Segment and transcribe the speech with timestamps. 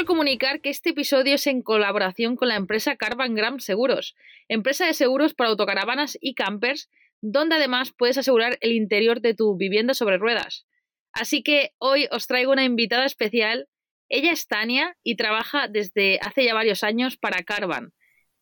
[0.00, 4.16] quiero comunicar que este episodio es en colaboración con la empresa Carvan Gram Seguros,
[4.48, 6.88] empresa de seguros para autocaravanas y campers,
[7.20, 10.66] donde además puedes asegurar el interior de tu vivienda sobre ruedas.
[11.12, 13.68] Así que hoy os traigo una invitada especial.
[14.08, 17.92] Ella es Tania y trabaja desde hace ya varios años para Carvan,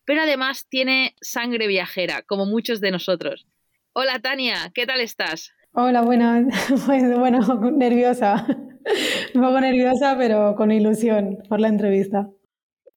[0.05, 3.49] pero además tiene sangre viajera, como muchos de nosotros.
[3.95, 5.53] Hola Tania, ¿qué tal estás?
[5.73, 6.47] Hola, buenas.
[6.87, 7.41] Pues bueno,
[7.73, 8.47] nerviosa.
[9.35, 12.31] Un poco nerviosa, pero con ilusión por la entrevista.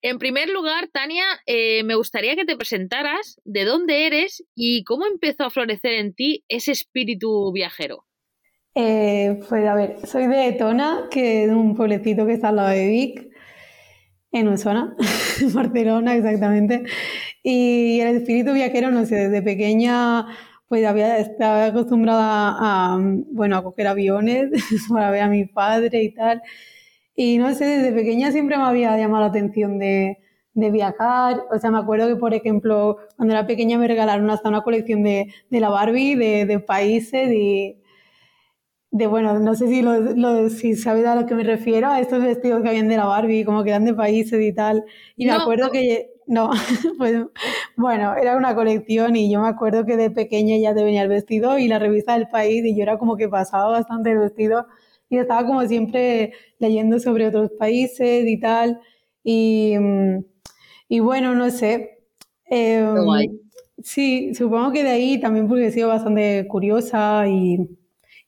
[0.01, 5.05] En primer lugar, Tania, eh, me gustaría que te presentaras de dónde eres y cómo
[5.05, 8.05] empezó a florecer en ti ese espíritu viajero.
[8.73, 12.69] Eh, pues a ver, soy de Etona, que es un pueblecito que está al lado
[12.69, 13.27] de Vic,
[14.31, 14.95] en Usona,
[15.53, 16.83] Barcelona exactamente.
[17.43, 20.25] Y el espíritu viajero, no sé, desde pequeña
[20.71, 22.97] pues había, estaba acostumbrada a,
[23.33, 24.51] bueno, a coger aviones
[24.89, 26.41] para ver a mi padre y tal.
[27.13, 30.19] Y no sé, desde pequeña siempre me había llamado la atención de,
[30.53, 31.43] de viajar.
[31.53, 35.03] O sea, me acuerdo que, por ejemplo, cuando era pequeña me regalaron hasta una colección
[35.03, 37.77] de, de la Barbie, de, de, países y
[38.91, 42.23] de, bueno, no sé si, lo, si sabes a lo que me refiero, a estos
[42.23, 44.85] vestidos que habían de la Barbie, como que eran de países y tal.
[45.17, 46.51] Y me acuerdo que no,
[46.97, 47.25] pues
[47.75, 51.09] bueno, era una colección y yo me acuerdo que de pequeña ya te venía el
[51.09, 54.67] vestido y la revista del país y yo era como que pasaba bastante el vestido
[55.09, 58.79] y estaba como siempre leyendo sobre otros países y tal.
[59.23, 59.75] Y,
[60.87, 61.99] y bueno, no sé.
[62.49, 62.85] Eh,
[63.83, 67.57] sí, supongo que de ahí también porque he sido bastante curiosa y,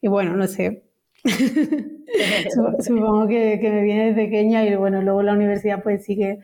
[0.01, 0.83] y bueno, no sé.
[2.79, 6.39] supongo que, que, me viene de pequeña y bueno, luego la universidad pues sí que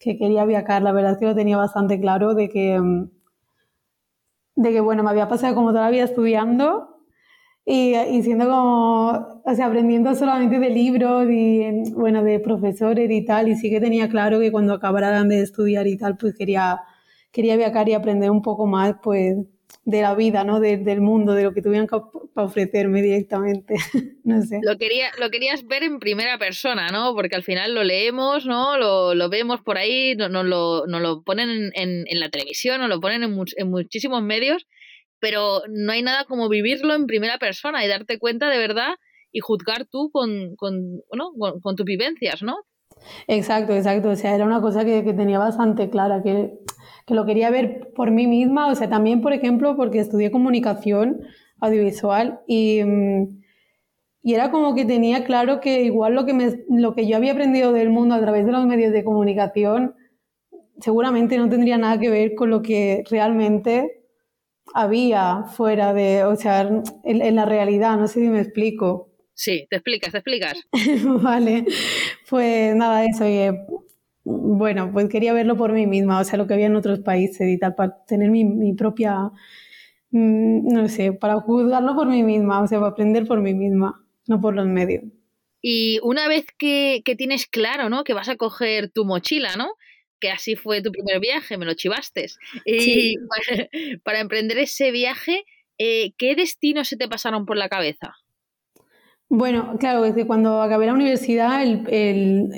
[0.00, 0.82] que quería viajar.
[0.82, 3.10] La verdad es que lo tenía bastante claro de que, mm,
[4.56, 6.98] de que bueno, me había pasado como toda la vida estudiando
[7.66, 13.24] y, y siendo como, o sea, aprendiendo solamente de libros y, bueno, de profesores y
[13.24, 13.48] tal.
[13.48, 16.80] Y sí que tenía claro que cuando acabara de estudiar y tal, pues quería,
[17.32, 19.36] quería viajar y aprender un poco más, pues,
[19.84, 20.60] de la vida, ¿no?
[20.60, 23.74] del mundo, de lo que tuvieran para ofrecerme directamente.
[24.24, 24.60] no sé.
[24.62, 27.14] Lo, quería, lo querías ver en primera persona, ¿no?
[27.14, 28.76] Porque al final lo leemos, ¿no?
[28.76, 32.80] Lo, lo vemos por ahí, nos no, lo, no lo ponen en, en, la televisión,
[32.80, 34.66] nos lo ponen en, en muchísimos medios,
[35.18, 38.94] pero no hay nada como vivirlo en primera persona y darte cuenta de verdad
[39.32, 41.32] y juzgar tú con, con, ¿no?
[41.38, 42.56] con, con tus vivencias, ¿no?
[43.26, 44.10] Exacto, exacto.
[44.10, 46.52] O sea, era una cosa que, que tenía bastante clara, que
[47.06, 51.22] que lo quería ver por mí misma, o sea, también, por ejemplo, porque estudié comunicación
[51.60, 53.42] audiovisual y, mm,
[54.22, 57.32] y era como que tenía claro que igual lo que, me, lo que yo había
[57.32, 59.94] aprendido del mundo a través de los medios de comunicación
[60.80, 64.02] seguramente no tendría nada que ver con lo que realmente
[64.74, 66.82] había fuera de, o sea, en,
[67.22, 69.10] en la realidad, no sé si me explico.
[69.34, 70.58] Sí, te explicas, te explicas.
[71.22, 71.64] vale,
[72.28, 73.24] pues nada, eso,
[74.24, 77.48] bueno, pues quería verlo por mí misma, o sea, lo que había en otros países
[77.48, 79.30] y tal, para tener mi, mi propia,
[80.10, 84.04] mm, no sé, para juzgarlo por mí misma, o sea, para aprender por mí misma,
[84.26, 85.04] no por los medios.
[85.62, 88.04] Y una vez que, que tienes claro, ¿no?
[88.04, 89.74] Que vas a coger tu mochila, ¿no?
[90.18, 92.26] Que así fue tu primer viaje, me lo chivaste.
[92.64, 93.16] Y sí.
[93.28, 93.68] para,
[94.02, 95.44] para, emprender ese viaje,
[95.78, 98.14] eh, ¿qué destinos se te pasaron por la cabeza?
[99.32, 101.86] Bueno, claro, desde cuando acabé la universidad, el,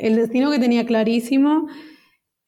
[0.00, 1.68] el, destino que tenía clarísimo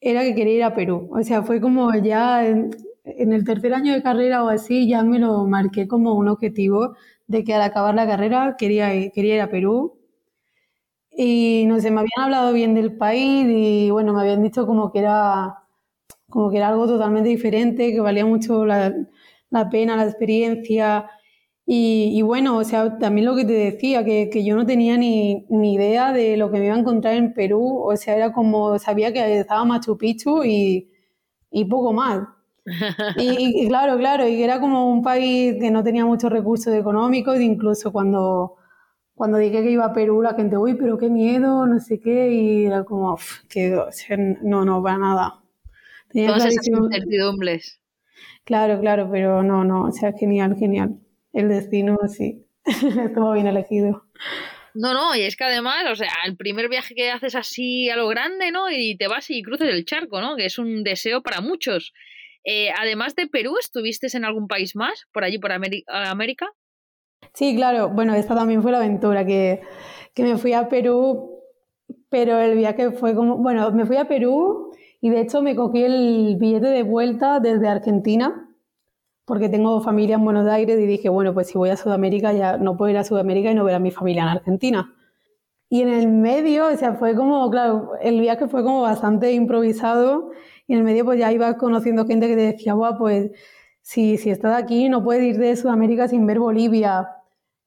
[0.01, 1.09] era que quería ir a Perú.
[1.11, 2.71] O sea, fue como ya en,
[3.05, 6.95] en, el tercer año de carrera o así, ya me lo marqué como un objetivo
[7.27, 9.99] de que al acabar la carrera quería ir, quería ir a Perú.
[11.17, 14.91] Y no sé, me habían hablado bien del país y bueno, me habían dicho como
[14.91, 15.55] que era,
[16.29, 18.93] como que era algo totalmente diferente, que valía mucho la,
[19.49, 21.09] la pena, la experiencia
[21.67, 24.97] y, y, bueno, o sea, también lo que te decía, que, que yo no tenía
[24.97, 28.31] ni, ni, idea de lo que me iba a encontrar en Perú, o sea, era
[28.33, 30.91] como, sabía que estaba Machu Picchu y,
[31.49, 32.27] y poco más.
[33.17, 37.39] y, y, claro, claro, y era como un país que no tenía muchos recursos económicos,
[37.41, 38.57] incluso cuando,
[39.15, 42.31] cuando dije que iba a Perú, la gente, uy, pero qué miedo, no sé qué,
[42.31, 43.17] y era como,
[43.49, 45.41] que o sea, no, no, para nada.
[46.09, 47.81] Tenía Todas esas incertidumbres.
[48.43, 50.99] Claro, claro, pero no, no, o sea, genial, genial
[51.35, 54.03] el destino sí, estuvo bien elegido.
[54.73, 57.95] No, no, y es que además, o sea, el primer viaje que haces así a
[57.95, 58.69] lo grande, ¿no?
[58.69, 60.35] Y te vas y cruces el charco, ¿no?
[60.35, 61.93] Que es un deseo para muchos.
[62.43, 66.47] Eh, además de Perú, ¿estuviste en algún país más, por allí, por América?
[67.33, 67.89] Sí, claro.
[67.89, 69.61] Bueno, esta también fue la aventura, que,
[70.13, 71.41] que me fui a Perú,
[72.09, 75.83] pero el viaje fue como, bueno, me fui a Perú y de hecho me cogí
[75.83, 78.45] el billete de vuelta desde Argentina
[79.25, 82.57] porque tengo familia en Buenos Aires y dije, bueno, pues si voy a Sudamérica ya
[82.57, 84.93] no puedo ir a Sudamérica y no ver a mi familia en Argentina.
[85.69, 90.31] y en el medio, o sea, fue como, claro, el viaje fue como bastante improvisado
[90.67, 93.31] y en el medio pues ya ibas conociendo gente que te decía, guau, pues
[93.81, 97.09] si, si estás aquí no puedes ir de Sudamérica sin ver Bolivia.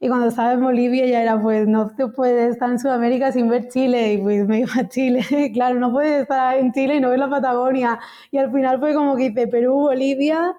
[0.00, 3.48] Y cuando estaba en Bolivia ya era, pues no te puedes estar en Sudamérica sin
[3.48, 4.14] ver Chile.
[4.14, 5.24] Y pues me iba a Chile.
[5.54, 7.98] claro, no puedes estar en Chile y no ver la Patagonia.
[8.30, 10.56] Y al final fue como que hice Perú, Bolivia,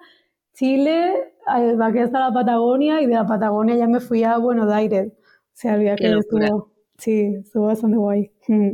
[0.60, 1.14] Chile,
[1.46, 5.08] aquí hasta la Patagonia y de la Patagonia ya me fui a Buenos Aires.
[5.08, 8.30] O sea, el viaje estuvo, sí, estuvo bastante guay.
[8.46, 8.72] Mm.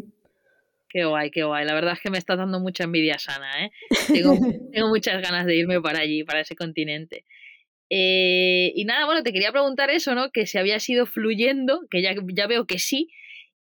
[0.88, 1.64] Qué guay, qué guay.
[1.64, 3.70] La verdad es que me está dando mucha envidia sana, ¿eh?
[4.12, 4.34] Tengo,
[4.72, 7.24] tengo muchas ganas de irme para allí, para ese continente.
[7.88, 10.32] Eh, y nada, bueno, te quería preguntar eso, ¿no?
[10.32, 13.10] Que si había ido fluyendo, que ya, ya veo que sí.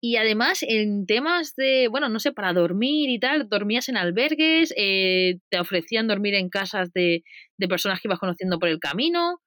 [0.04, 4.74] Y además, en temas de, bueno, no sé, para dormir y tal, dormías en albergues,
[4.76, 7.22] eh, te ofrecían dormir en casas de,
[7.56, 9.38] de, personas que ibas conociendo por el camino.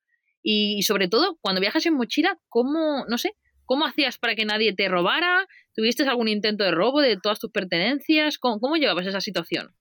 [0.41, 3.33] Y, y sobre todo, cuando viajas en mochila, ¿cómo, no sé,
[3.65, 5.45] cómo hacías para que nadie te robara?
[5.73, 8.37] ¿Tuviste algún intento de robo de todas tus pertenencias?
[8.37, 9.75] ¿Cómo, cómo llevabas esa situación?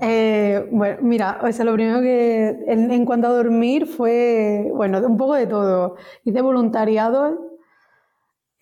[0.00, 5.18] Eh, bueno, mira, o sea, lo primero que en, cuanto a dormir fue, bueno, un
[5.18, 5.96] poco de todo.
[6.24, 7.53] Hice voluntariado,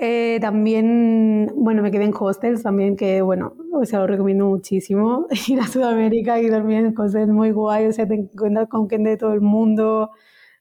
[0.05, 5.29] eh, también, bueno, me quedé en hostels también, que bueno, o sea, lo recomiendo muchísimo,
[5.49, 9.11] ir a Sudamérica y dormir en hostels muy guay, o sea, te encuentras con gente
[9.11, 10.11] de todo el mundo,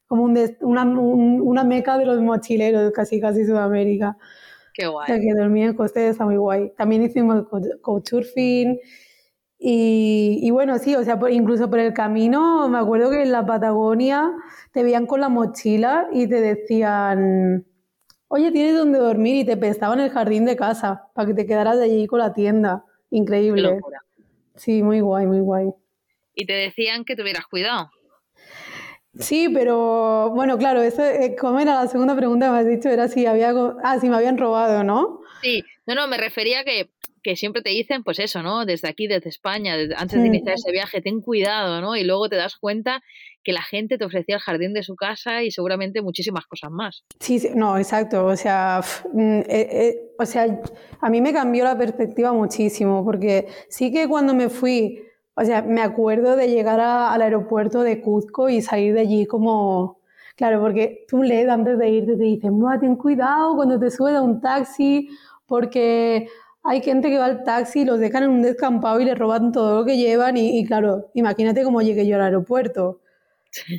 [0.06, 4.16] como un una, una meca de los mochileros, casi, casi Sudamérica.
[4.76, 5.06] Qué guay.
[5.06, 6.72] O sea, que dormir en hostels está muy guay.
[6.78, 7.46] También hicimos
[7.82, 8.80] couchsurfing.
[9.58, 14.32] Y, bueno, sí, o sea, incluso por el camino, me acuerdo que en la Patagonia
[14.72, 17.66] te veían con la mochila y te decían,
[18.32, 19.36] oye, ¿tienes dónde dormir?
[19.36, 22.34] Y te prestaban el jardín de casa para que te quedaras de allí con la
[22.34, 22.86] tienda.
[23.10, 23.80] Increíble.
[24.56, 25.70] Sí, muy guay, muy guay.
[26.34, 27.92] Y te decían que tuvieras cuidado.
[29.20, 32.88] Sí, pero bueno, claro, eso, eh, ¿cómo era la segunda pregunta que me has dicho?
[32.88, 35.20] Era si había, ah, si me habían robado, ¿no?
[35.42, 36.90] Sí, no, no, me refería que
[37.24, 38.66] que siempre te dicen, pues eso, ¿no?
[38.66, 41.96] Desde aquí, desde España, antes de iniciar ese viaje, ten cuidado, ¿no?
[41.96, 43.02] Y luego te das cuenta
[43.44, 47.04] que la gente te ofrecía el jardín de su casa y seguramente muchísimas cosas más.
[47.20, 48.26] Sí, no, exacto.
[48.26, 48.82] O sea,
[49.14, 50.62] mm, eh, eh, o sea,
[51.00, 55.04] a mí me cambió la perspectiva muchísimo, porque sí que cuando me fui,
[55.36, 60.00] o sea, me acuerdo de llegar al aeropuerto de Cuzco y salir de allí como...
[60.36, 64.22] Claro, porque tú lees antes de irte, te dicen, ten cuidado cuando te subes a
[64.22, 65.10] un taxi,
[65.46, 66.28] porque
[66.64, 69.80] hay gente que va al taxi, los dejan en un descampado y le roban todo
[69.80, 73.02] lo que llevan y, claro, imagínate cómo llegué yo al aeropuerto.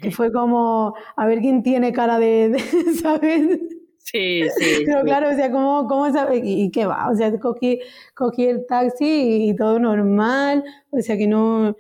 [0.02, 2.58] Que fue como, a ver quién tiene cara de,
[3.02, 3.58] ¿sabes?
[3.98, 4.82] Sí, sí.
[4.84, 6.42] Pero claro, o sea, ¿cómo, cómo sabe?
[6.44, 7.08] ¿Y, qué va?
[7.10, 7.80] O sea, cogí,
[8.14, 11.74] cogí el taxi y todo normal, o sea, que no,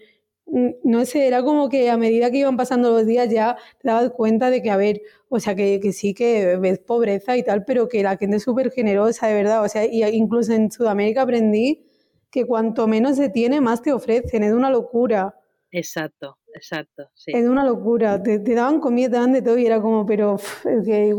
[0.52, 4.10] no sé, era como que a medida que iban pasando los días ya te dabas
[4.10, 5.00] cuenta de que, a ver,
[5.30, 8.42] o sea, que, que sí que ves pobreza y tal, pero que la gente es
[8.42, 9.64] súper generosa, de verdad.
[9.64, 11.86] O sea, y incluso en Sudamérica aprendí
[12.30, 14.42] que cuanto menos se tiene, más te ofrecen.
[14.42, 15.34] Es una locura.
[15.70, 17.08] Exacto, exacto.
[17.14, 17.32] Sí.
[17.34, 18.22] Es una locura.
[18.22, 21.14] Te, daban comida, te daban de todo y era como, pero es que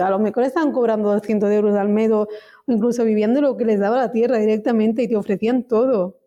[0.00, 2.26] a lo mejor estaban cobrando 200 euros al mes o
[2.66, 6.21] incluso viviendo lo que les daba la tierra directamente y te ofrecían todo.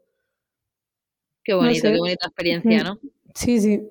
[1.46, 3.00] Qué bonito, qué bonita experiencia, ¿no?
[3.36, 3.88] Sí, sí.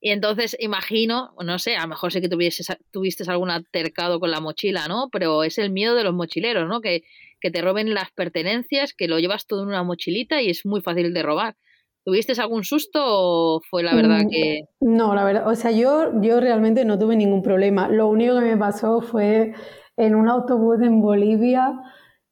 [0.00, 4.40] Y entonces imagino, no sé, a lo mejor sé que tuviste algún altercado con la
[4.40, 5.08] mochila, ¿no?
[5.12, 6.80] Pero es el miedo de los mochileros, ¿no?
[6.80, 7.02] Que,
[7.40, 10.80] que te roben las pertenencias, que lo llevas todo en una mochilita y es muy
[10.80, 11.56] fácil de robar.
[12.04, 14.60] ¿Tuviste algún susto o fue la verdad mm, que.?
[14.80, 17.88] No, la verdad, o sea, yo, yo realmente no tuve ningún problema.
[17.88, 19.52] Lo único que me pasó fue
[19.96, 21.72] en un autobús en Bolivia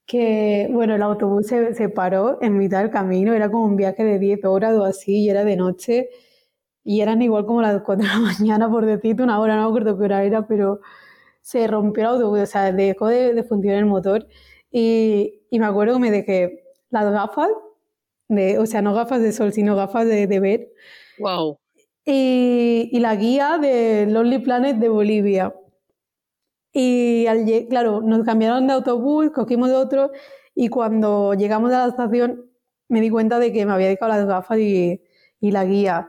[0.07, 4.19] que, bueno, el autobús se, paró en mitad del camino, era como un viaje de
[4.19, 6.09] 10 horas o así, y era de noche,
[6.83, 9.67] y eran igual como las 4 de la mañana, por decirte una hora, no me
[9.67, 10.79] acuerdo qué hora era, pero
[11.41, 14.27] se rompió el autobús, o sea, dejó de, funcionar el motor,
[14.71, 17.49] y, y, me acuerdo que me dejé las gafas,
[18.29, 20.67] de, o sea, no gafas de sol, sino gafas de, de ver.
[21.19, 21.59] Wow.
[22.05, 25.53] Y, y la guía de Lonely Planet de Bolivia.
[26.79, 30.11] Y al, claro, nos cambiaron de autobús, cogimos de otro
[30.53, 32.51] y cuando llegamos a la estación
[32.87, 35.01] me di cuenta de que me había dejado las gafas y,
[35.39, 36.07] y la guía.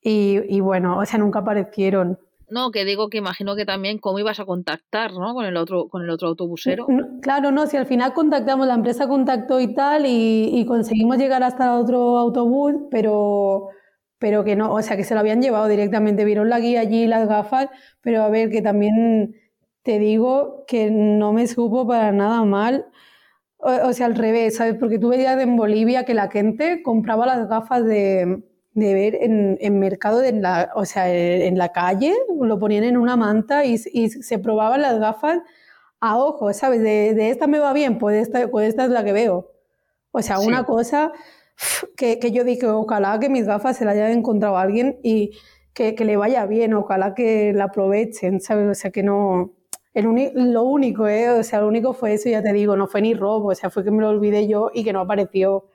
[0.00, 2.16] Y, y, bueno, o sea, nunca aparecieron.
[2.48, 5.34] No, que digo que imagino que también cómo ibas a contactar, ¿no?
[5.34, 6.86] Con el otro, con el otro autobusero.
[7.20, 11.42] claro, no, si al final contactamos, la empresa contactó y tal, y, y conseguimos llegar
[11.42, 13.70] hasta el otro autobús, pero
[14.18, 17.06] pero que no, o sea, que se lo habían llevado directamente, vieron la guía allí,
[17.06, 17.68] las gafas,
[18.00, 19.34] pero a ver, que también
[19.86, 22.86] te digo que no me supo para nada mal.
[23.58, 24.74] O, sea, al revés, ¿sabes?
[24.80, 29.56] Porque tú veías en Bolivia que la gente compraba las gafas de, de ver en,
[29.60, 33.76] en mercado, de la, o sea, en la calle, lo ponían en una manta y,
[33.92, 35.38] y se probaban las gafas
[36.00, 36.82] a ojo, ¿sabes?
[36.82, 39.52] De, esta me va bien, pues esta, pues esta es la que veo.
[40.10, 41.12] O sea, una cosa
[41.96, 45.30] que, que, yo dije, ojalá que mis gafas se la haya encontrado alguien y
[45.74, 48.68] que, que, le vaya bien, ojalá que la aprovechen, ¿sabes?
[48.68, 49.52] O sea, que no...
[49.96, 51.30] El lo único, ¿eh?
[51.30, 53.70] O sea, lo único fue eso, ya te digo, no fue ni robo, o sea,
[53.70, 55.70] fue que me lo olvidé yo y que no apareció.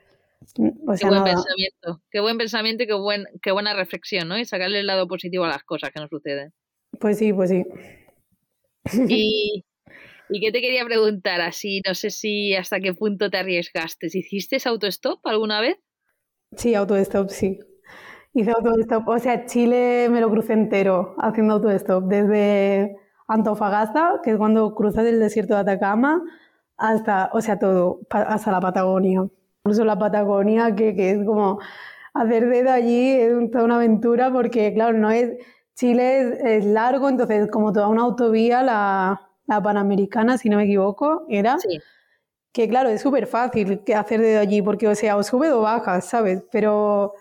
[0.88, 4.38] O sea, qué buen pensamiento, qué buen pensamiento y qué, buen, qué buena reflexión, ¿no?
[4.38, 6.54] Y sacarle el lado positivo a las cosas que nos suceden.
[7.00, 7.66] Pues sí, pues sí.
[9.08, 9.66] Y,
[10.30, 11.42] ¿Y qué te quería preguntar?
[11.42, 14.06] Así, no sé si hasta qué punto te arriesgaste.
[14.06, 15.78] ¿Hiciste autostop alguna vez?
[16.56, 17.60] Sí, autostop, sí.
[18.36, 19.08] Hice autostop.
[19.08, 22.06] O sea, Chile me lo crucé entero haciendo autostop.
[22.06, 22.96] Desde
[23.34, 26.22] Antofagasta, que es cuando cruzas el desierto de Atacama,
[26.78, 29.28] hasta, o sea, todo, hasta la Patagonia.
[29.64, 31.60] Incluso la Patagonia, que, que es como
[32.14, 35.32] hacer dedo allí, es toda una aventura porque, claro, no es...
[35.74, 41.26] Chile es largo, entonces como toda una autovía la, la Panamericana, si no me equivoco,
[41.30, 41.58] era.
[42.52, 46.06] Que claro, es súper fácil hacer de allí, porque, o sea, o sube o bajas,
[46.06, 46.44] ¿sabes?
[46.52, 47.14] Pero,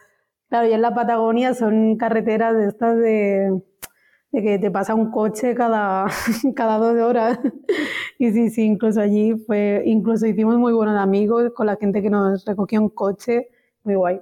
[0.48, 3.62] claro, ya en la Patagonia son carreteras de estas de,
[4.32, 6.06] que te pasa un coche cada,
[6.54, 7.38] cada dos horas.
[8.18, 12.10] y sí, sí, incluso allí fue, incluso hicimos muy buenos amigos con la gente que
[12.10, 13.48] nos recogió un coche,
[13.82, 14.20] muy guay.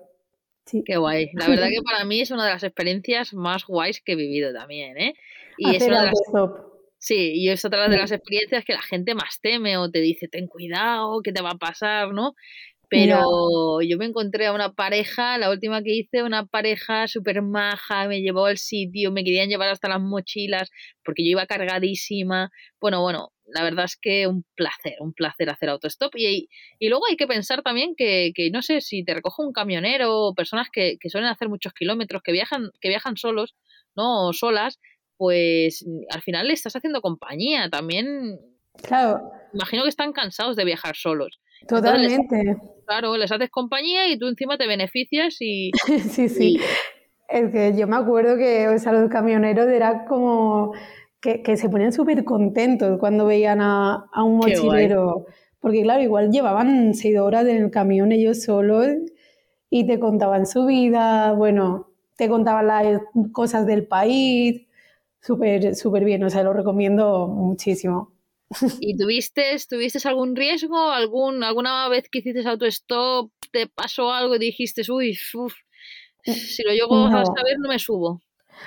[0.65, 0.83] Sí.
[0.85, 1.31] Qué guay.
[1.35, 4.53] La verdad que para mí es una de las experiencias más guays que he vivido
[4.53, 5.15] también, ¿eh?
[5.57, 6.21] Y es una de las...
[7.01, 10.27] Sí, y es otra de las experiencias que la gente más teme o te dice,
[10.27, 12.13] ten cuidado, ¿qué te va a pasar?
[12.13, 12.35] ¿no?
[12.91, 18.09] Pero yo me encontré a una pareja, la última que hice, una pareja súper maja,
[18.09, 20.71] me llevó al sitio, me querían llevar hasta las mochilas
[21.05, 22.51] porque yo iba cargadísima.
[22.81, 26.15] Bueno, bueno, la verdad es que un placer, un placer hacer autostop.
[26.17, 29.53] Y, y luego hay que pensar también que, que, no sé, si te recoge un
[29.53, 33.55] camionero o personas que, que suelen hacer muchos kilómetros, que viajan, que viajan solos,
[33.97, 34.29] ¿no?
[34.29, 34.79] O solas,
[35.17, 37.69] pues al final le estás haciendo compañía.
[37.69, 38.39] También.
[38.83, 39.31] Claro.
[39.53, 41.41] Imagino que están cansados de viajar solos.
[41.67, 42.57] Totalmente.
[42.89, 45.71] Claro, les haces compañía y tú encima te beneficias y.
[46.11, 46.59] sí, sí.
[47.29, 50.73] Es que yo me acuerdo que o sea, los camioneros era como
[51.21, 55.27] que, que se ponían súper contentos cuando veían a, a un mochilero.
[55.61, 58.89] Porque, claro, igual llevaban seis horas en el camión ellos solos
[59.71, 63.01] y te contaban su vida, bueno, te contaban las
[63.33, 64.67] cosas del país
[65.21, 68.13] súper, súper bien, o sea, lo recomiendo muchísimo.
[68.81, 70.91] ¿Y tuviste, tuviste algún riesgo?
[70.91, 77.07] ¿Algún, ¿Alguna vez que hiciste autostop te pasó algo y dijiste, uy, si lo llego
[77.07, 78.23] a saber no me subo?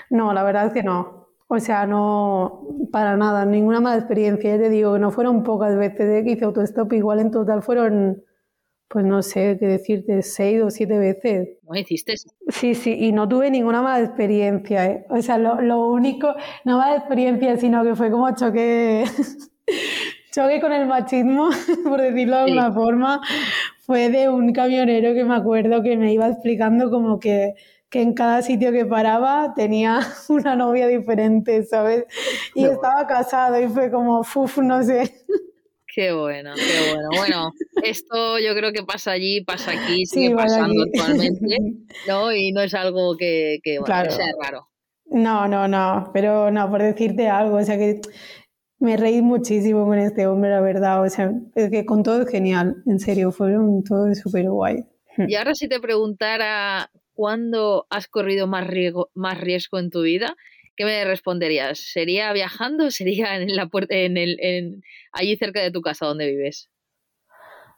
[0.09, 1.27] No, la verdad es que no.
[1.47, 4.55] O sea, no, para nada, ninguna mala experiencia.
[4.55, 8.23] Ya te digo que no fueron pocas veces que hice autostop, igual en total fueron
[8.91, 11.57] pues no sé qué decirte, seis o siete veces.
[11.63, 12.15] ¿No hiciste?
[12.49, 14.85] Sí, sí, y no tuve ninguna mala experiencia.
[14.85, 15.05] ¿eh?
[15.09, 16.35] O sea, lo, lo, único,
[16.65, 19.05] no mala experiencia, sino que fue como choque,
[20.31, 21.49] choque con el machismo,
[21.83, 23.21] por decirlo de alguna forma.
[23.79, 27.55] Fue de un camionero que me acuerdo que me iba explicando como que
[27.91, 29.99] que en cada sitio que paraba tenía
[30.29, 32.05] una novia diferente, ¿sabes?
[32.55, 35.13] Y estaba casado y fue como, uff, no sé.
[35.93, 37.09] Qué bueno, qué bueno.
[37.17, 37.51] Bueno,
[37.83, 41.57] esto yo creo que pasa allí, pasa aquí, sigue pasando actualmente,
[42.07, 42.33] ¿no?
[42.33, 44.69] Y no es algo que, que, sea raro.
[45.07, 47.99] No, no, no, pero no, por decirte algo, o sea que
[48.81, 52.29] me reí muchísimo con este hombre, la verdad, o sea, es que con todo es
[52.29, 54.83] genial, en serio, fueron todo súper guay.
[55.27, 60.35] Y ahora si te preguntara cuándo has corrido más riesgo, más riesgo en tu vida,
[60.75, 61.79] ¿qué me responderías?
[61.79, 66.07] ¿Sería viajando o sería en la puerta, en el, en, allí cerca de tu casa
[66.07, 66.71] donde vives?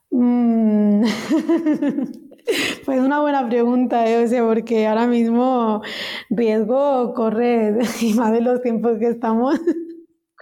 [0.09, 1.03] Mm.
[2.85, 4.25] pues una buena pregunta, ¿eh?
[4.41, 5.81] porque ahora mismo
[6.29, 9.59] riesgo correr, y más de los tiempos que estamos.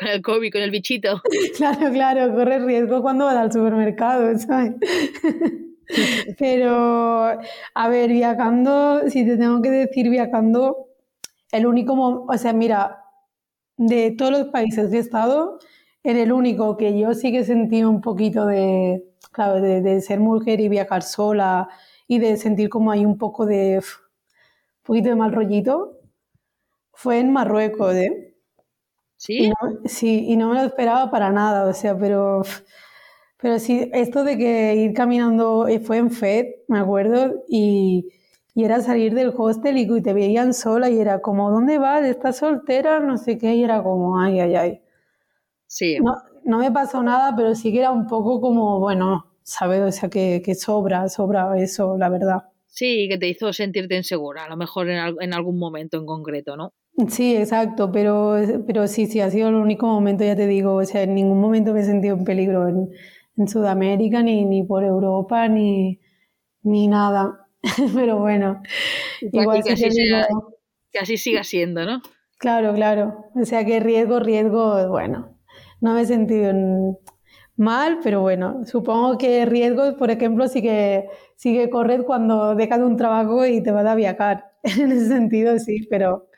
[0.01, 1.21] Con el COVID, con el bichito.
[1.57, 4.73] Claro, claro, corre riesgo cuando vas al supermercado, ¿sabes?
[6.39, 7.37] Pero,
[7.75, 10.87] a ver, viajando, si te tengo que decir viajando,
[11.51, 13.03] el único, o sea, mira,
[13.77, 15.59] de todos los países que he estado,
[16.03, 20.61] en el único que yo sí que sentí un poquito de, claro, de, ser mujer
[20.61, 21.69] y viajar sola
[22.07, 25.99] y de sentir como hay un poco de, un poquito de mal rollito,
[26.91, 28.30] fue en Marruecos, ¿eh?
[29.21, 29.51] ¿Sí?
[29.85, 32.41] sí, y no me lo esperaba para nada, o sea, pero,
[33.37, 38.09] pero sí, esto de que ir caminando eh, fue en FED, me acuerdo, y
[38.53, 42.03] y era salir del hostel y te veían sola y era como, ¿dónde vas?
[42.03, 42.99] ¿Estás soltera?
[42.99, 43.55] No sé qué.
[43.55, 44.81] Y era como, ay, ay, ay.
[45.67, 45.99] Sí.
[45.99, 49.81] No, no me pasó nada, pero sí que era un poco como, bueno, ¿sabes?
[49.81, 52.43] O sea, que, que sobra, sobra eso, la verdad.
[52.67, 56.73] Sí, que te hizo sentirte insegura, a lo mejor en, algún momento en concreto, ¿no?
[57.09, 58.35] Sí, exacto, pero,
[58.67, 61.39] pero sí, sí, ha sido el único momento, ya te digo, o sea, en ningún
[61.39, 62.89] momento me he sentido en peligro en,
[63.47, 65.99] Sudamérica, ni, ni por Europa, ni,
[66.61, 67.47] ni nada.
[67.95, 68.61] pero bueno,
[69.21, 69.89] igual que, así
[70.91, 72.01] que así siga siendo, ¿no?
[72.37, 73.25] Claro, claro.
[73.35, 75.39] O sea que riesgo, riesgo, bueno,
[75.79, 76.53] no me he sentido
[77.55, 81.07] mal, pero bueno, supongo que riesgo, por ejemplo, sí que,
[81.41, 84.51] sigue correr cuando dejas un trabajo y te vas a viajar.
[84.63, 86.29] en ese sentido, sí, pero,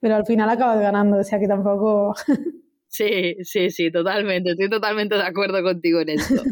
[0.00, 2.14] pero al final acabas ganando, o sea que tampoco...
[2.88, 4.50] sí, sí, sí, totalmente.
[4.50, 6.42] Estoy totalmente de acuerdo contigo en esto.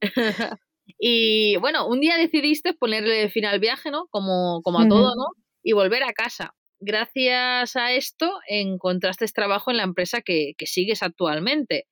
[0.98, 4.06] y bueno, un día decidiste ponerle fin al viaje, ¿no?
[4.10, 5.26] Como, como a todo, ¿no?
[5.62, 11.86] Y volver a casa gracias a esto encontraste trabajo en la empresa que, sigues actualmente.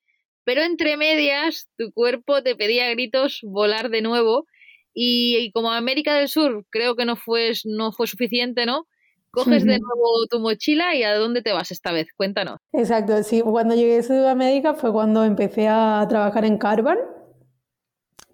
[0.44, 4.46] Pero entre medias, tu cuerpo te pedía a gritos volar de nuevo
[4.94, 8.86] y, como América del Sur creo que no fue, no fue suficiente, ¿no?
[9.30, 12.08] Coges de nuevo tu mochila y ¿a dónde te vas esta vez?
[12.16, 12.56] Cuéntanos.
[12.72, 13.42] Exacto, sí.
[13.42, 16.98] Cuando llegué a Sudamérica fue cuando empecé a trabajar en Carbon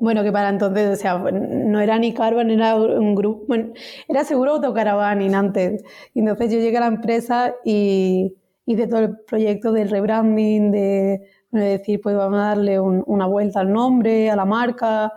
[0.04, 3.72] bueno, que para entonces, o sea, no era ni Carbon, era un grupo, bueno,
[4.08, 5.82] era seguro Autocaravan antes.
[6.12, 8.34] Y entonces yo llegué a la empresa y
[8.66, 11.20] hice todo el proyecto del rebranding, de,
[11.52, 15.12] decir, pues vamos a darle una vuelta al nombre, a la marca.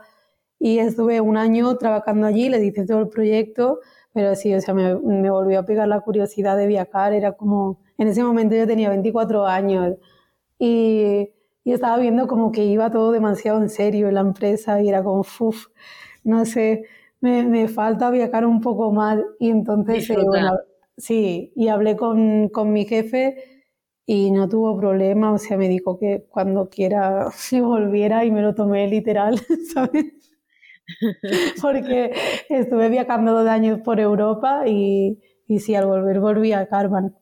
[0.59, 3.79] Y estuve un año trabajando allí, le hice todo el proyecto,
[4.17, 7.13] pero sí, o sea, me, me volvió a pegar la curiosidad de viajar.
[7.13, 9.95] Era como, en ese momento yo tenía 24 años
[10.57, 11.29] y
[11.67, 15.03] y estaba viendo como que iba todo demasiado en serio en la empresa y era
[15.03, 15.67] como, uff,
[16.23, 16.85] no sé,
[17.19, 19.19] me, me, falta viajar un poco más.
[19.37, 20.57] Y entonces, eh, bueno,
[20.95, 23.65] sí, y hablé con, con, mi jefe
[24.05, 28.41] y no tuvo problema, o sea, me dijo que cuando quiera se volviera y me
[28.41, 29.37] lo tomé literal,
[29.73, 30.05] ¿sabes?
[31.61, 32.13] Porque
[32.49, 37.15] estuve viajando dos años por Europa y, y sí, al volver volví a Carvan.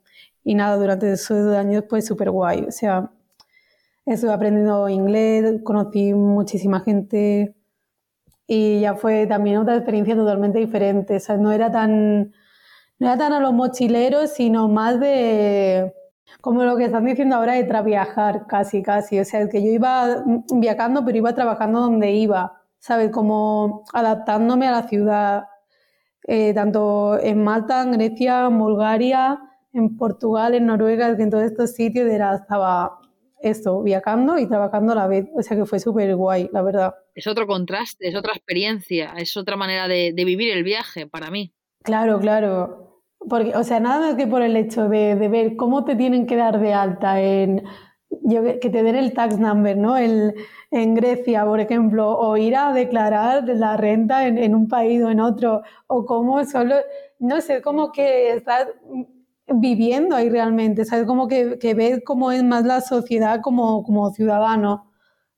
[0.44, 3.12] Y nada, durante esos dos años pues súper guay, o sea,
[4.06, 7.56] estuve aprendiendo inglés, conocí muchísima gente
[8.48, 11.16] y ya fue también otra experiencia totalmente diferente.
[11.16, 12.32] O sea, no era tan,
[13.00, 15.94] no era tan a los mochileros, sino más de
[16.42, 19.20] como lo que están diciendo ahora de traviajar, casi, casi.
[19.20, 23.10] O sea, que yo iba viajando, pero iba trabajando donde iba, ¿sabes?
[23.10, 25.46] Como adaptándome a la ciudad,
[26.28, 29.40] eh, tanto en Malta, en Grecia, en Bulgaria,
[29.74, 33.00] en Portugal, en Noruega, en todos estos sitios era, estaba
[33.42, 35.26] esto, viajando y trabajando a la vez.
[35.36, 36.94] O sea que fue súper guay, la verdad.
[37.16, 41.56] Es otro contraste, es otra experiencia, es otra manera de, vivir el viaje para mí.
[41.82, 43.02] Claro, claro.
[43.28, 46.36] Porque, o sea, nada más que por el hecho de, ver cómo te tienen que
[46.36, 47.64] dar de alta en
[48.62, 49.98] que te den el tax number, ¿no?
[49.98, 50.34] El,
[50.72, 55.10] en Grecia, por ejemplo, o ir a declarar la renta en, en un país o
[55.10, 56.76] en otro, o cómo solo,
[57.20, 58.68] no sé, como que estás
[59.48, 61.06] viviendo ahí realmente, ¿sabes?
[61.06, 64.92] Como que, que ves cómo es más la sociedad como, como ciudadano.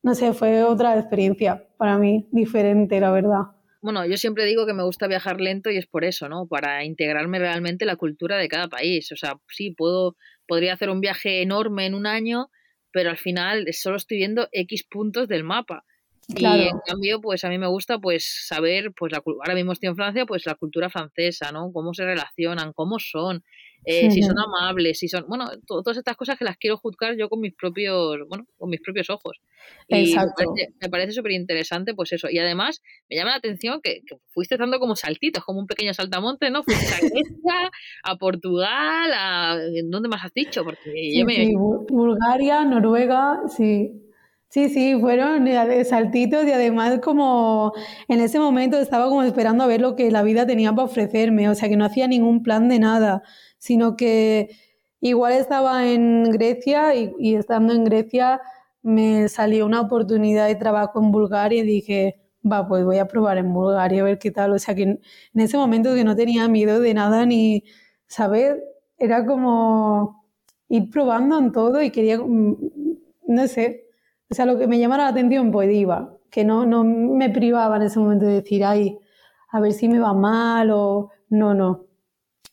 [0.03, 3.41] No sé, fue otra experiencia para mí, diferente, la verdad.
[3.81, 6.47] Bueno, yo siempre digo que me gusta viajar lento y es por eso, ¿no?
[6.47, 9.11] Para integrarme realmente en la cultura de cada país.
[9.11, 10.15] O sea, sí, puedo,
[10.47, 12.49] podría hacer un viaje enorme en un año,
[12.97, 15.85] pero al final solo estoy viendo X puntos del mapa.
[16.29, 19.89] Y en cambio, pues a mí me gusta pues saber, pues la, ahora mismo estoy
[19.89, 21.71] en Francia, pues la cultura francesa, ¿no?
[21.71, 23.43] Cómo se relacionan, cómo son,
[23.85, 27.29] eh, si son amables, si son, bueno, todas estas cosas que las quiero juzgar yo
[27.29, 29.39] con mis propios, bueno, con mis propios ojos.
[29.87, 30.15] Y
[30.81, 32.27] me parece súper interesante, pues eso.
[32.29, 36.49] Y además me llama la atención que, fuiste dando como saltitos, como un pequeño saltamonte,
[36.49, 36.63] ¿no?
[36.63, 37.71] Fuiste a Grecia,
[38.03, 40.63] a Portugal, a ¿dónde más has dicho?
[40.63, 44.06] Porque sí, sí, Bulgaria, Noruega, sí.
[44.49, 45.47] Sí, sí, fueron
[45.85, 47.73] saltitos y además como
[48.07, 51.49] en ese momento estaba como esperando a ver lo que la vida tenía para ofrecerme,
[51.49, 53.23] o sea que no hacía ningún plan de nada
[53.59, 54.49] sino que
[55.01, 58.41] igual estaba en Grecia y, estando en Grecia
[58.81, 62.15] me salió una oportunidad de trabajo en Bulgaria y dije,
[62.49, 64.53] va, pues voy a probar en Bulgaria a ver qué tal.
[64.53, 65.01] O sea que en,
[65.35, 67.63] ese momento que no tenía miedo de nada ni
[68.07, 68.63] saber,
[68.97, 70.25] era como
[70.69, 72.57] ir probando en todo y quería, mm,
[73.27, 73.86] no sé,
[74.29, 77.77] o sea, lo que me llamara la atención, pues iba, que no, no me privaba
[77.77, 78.97] en ese momento de decir, ay,
[79.51, 81.87] a ver si me va mal o no, no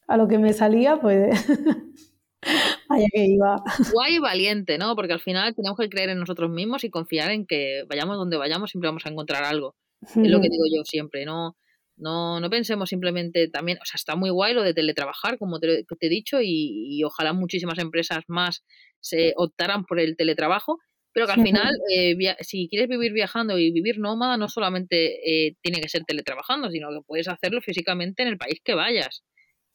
[0.07, 1.31] a lo que me salía, pues
[2.89, 3.63] allá que iba.
[3.93, 4.95] Guay y valiente, ¿no?
[4.97, 8.37] Porque al final tenemos que creer en nosotros mismos y confiar en que vayamos donde
[8.37, 9.77] vayamos, siempre vamos a encontrar algo.
[10.03, 11.57] Es lo que digo yo siempre, ¿no?
[11.97, 15.85] No, no pensemos simplemente también, o sea, está muy guay lo de teletrabajar, como te,
[16.01, 18.65] he dicho, y, ojalá muchísimas empresas más
[19.01, 20.79] se optaran por el teletrabajo,
[21.15, 25.57] pero que al final, eh, si quieres vivir viajando y vivir nómada, no solamente eh,
[25.63, 29.23] tiene que ser teletrabajando, sino que puedes hacerlo físicamente en el país que vayas.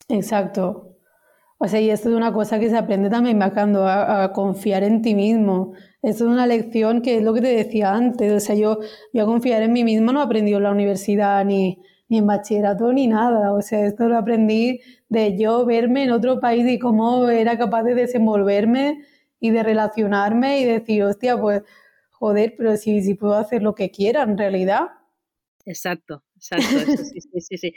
[0.09, 0.97] Exacto.
[1.57, 5.01] O sea, y esto es una cosa que se aprende también viajando, a, confiar en
[5.01, 5.73] ti mismo.
[6.01, 8.33] Esto es una lección que es lo que te decía antes.
[8.33, 8.79] O sea, yo,
[9.13, 12.27] yo a confiar en mí mismo no he aprendido en la universidad ni, ni en
[12.27, 13.53] bachillerato ni nada.
[13.53, 17.83] O sea, esto lo aprendí de yo verme en otro país y cómo era capaz
[17.83, 19.05] de desenvolverme
[19.39, 21.63] y de relacionarme y decir, hostia, pues
[22.11, 24.87] joder, pero si, si puedo hacer lo que quiera en realidad.
[25.65, 26.65] Exacto, exacto.
[27.03, 27.75] sí, sí, sí, sí.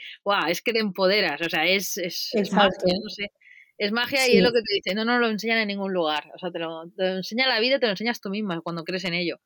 [0.49, 3.31] es que te empoderas, o sea, es, es, magia, no sé.
[3.79, 6.31] Es magia y es lo que te dice, no nos lo enseñan en ningún lugar.
[6.35, 8.85] O sea, te lo, te lo enseña la vida, te lo enseñas tú misma cuando
[8.85, 9.41] crees en ello.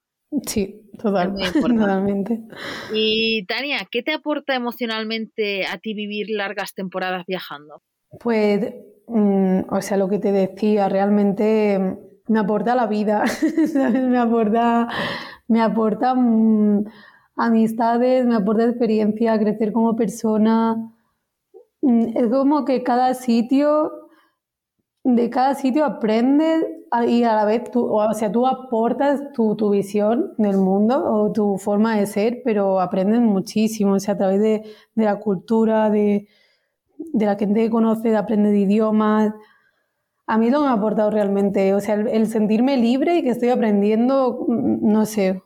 [0.47, 2.41] Sí, totalmente.
[2.93, 7.83] Y Tania, ¿qué te aporta emocionalmente a ti vivir largas temporadas viajando?
[8.21, 8.75] Pues,
[9.09, 11.99] mm, o sea, lo que te decía, realmente
[12.29, 13.25] me aporta la vida,
[13.75, 14.89] me aporta,
[15.49, 16.85] me aporta mm,
[17.37, 20.93] amistades, me aporta experiencia, crecer como persona.
[21.83, 23.93] Mm, es como que cada sitio,
[25.05, 26.67] de cada sitio aprendes
[27.07, 31.33] y a la vez tú, o sea, tú aportas tu, tu visión del mundo o
[31.33, 34.63] tu forma de ser, pero aprendes muchísimo, o sea, a través de,
[34.95, 36.29] de la cultura, de,
[36.99, 39.33] de la gente que conoce, de aprender idiomas
[40.27, 43.31] a mí lo que me ha aportado realmente, o sea, el, sentirme libre y que
[43.31, 45.41] estoy aprendiendo, mm, no sé,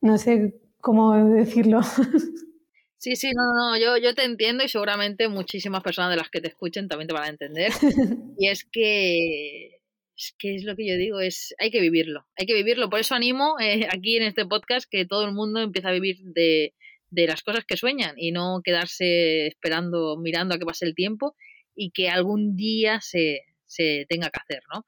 [0.00, 1.80] no sé cómo decirlo.
[2.96, 6.40] Sí, sí, no, no, yo, yo te entiendo y seguramente muchísimas personas de las que
[6.40, 7.70] te escuchen también te van a entender.
[8.38, 9.82] Y es que
[10.16, 12.88] es que es lo que yo digo, es hay que vivirlo, hay que vivirlo.
[12.88, 16.16] Por eso animo eh, aquí en este podcast que todo el mundo empiece a vivir
[16.22, 16.72] de,
[17.14, 21.36] de las cosas que sueñan y no quedarse esperando, mirando a que pase el tiempo
[21.74, 24.86] y que algún día se, se tenga que hacer, ¿no?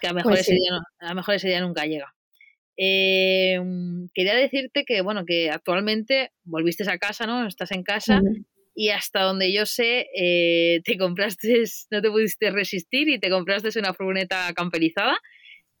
[0.00, 2.14] Que a lo mejor, pues ese, día, a mejor ese día nunca llega.
[2.76, 3.60] Eh,
[4.14, 7.46] quería decirte que, bueno, que actualmente volviste a casa, ¿no?
[7.46, 8.20] Estás en casa
[8.74, 13.78] y hasta donde yo sé, eh, te compraste, no te pudiste resistir y te compraste
[13.78, 15.16] una furgoneta camperizada.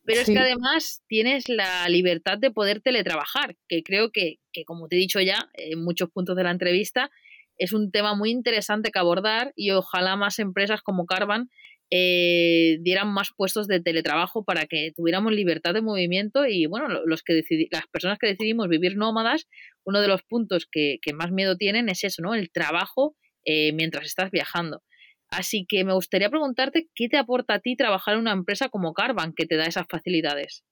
[0.04, 4.88] Pero es que además tienes la libertad de poder teletrabajar, que creo que, que, como
[4.88, 7.10] te he dicho ya en muchos puntos de la entrevista,
[7.56, 11.48] es un tema muy interesante que abordar y ojalá más empresas como Carvan
[11.94, 17.22] eh, dieran más puestos de teletrabajo para que tuviéramos libertad de movimiento y bueno, los
[17.22, 19.46] que las personas que decidimos vivir nómadas,
[19.84, 22.34] uno de los puntos que, más miedo tienen es eso, ¿no?
[22.34, 24.82] El trabajo eh, mientras estás viajando.
[25.32, 28.92] Así que me gustaría preguntarte qué te aporta a ti trabajar en una empresa como
[28.92, 30.62] Carvan que te da esas facilidades.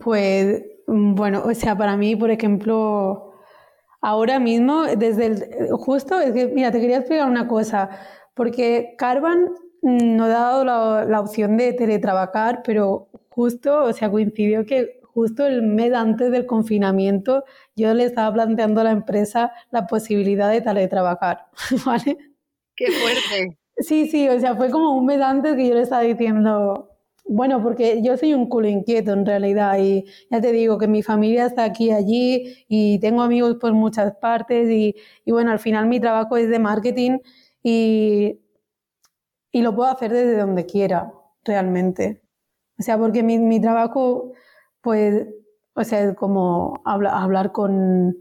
[0.00, 3.34] Pues bueno, o sea, para mí, por ejemplo,
[4.00, 7.90] ahora mismo, desde el justo, es que, mira, te quería explicar una cosa
[8.34, 9.50] porque Carvan
[9.82, 10.64] nos ha dado
[11.04, 16.46] la, opción de teletrabajar, pero justo, o sea, coincidió que justo el mes antes del
[16.46, 17.44] confinamiento
[17.76, 21.48] yo le estaba planteando a la empresa la posibilidad de teletrabajar,
[21.84, 22.31] ¿vale?
[22.84, 23.58] ¡Qué fuerte!
[23.76, 26.90] Sí, sí, o sea, fue como un mes antes que yo le estaba diciendo,
[27.24, 31.02] bueno, porque yo soy un culo inquieto en realidad y ya te digo que mi
[31.02, 35.86] familia está aquí allí y tengo amigos por muchas partes y, y bueno, al final
[35.86, 37.18] mi trabajo es de marketing
[37.62, 38.40] y,
[39.50, 41.12] y lo puedo hacer desde donde quiera,
[41.44, 42.22] realmente.
[42.78, 44.32] O sea, porque mi, mi trabajo,
[44.80, 45.26] pues,
[45.74, 48.16] o sea, es como hablar con,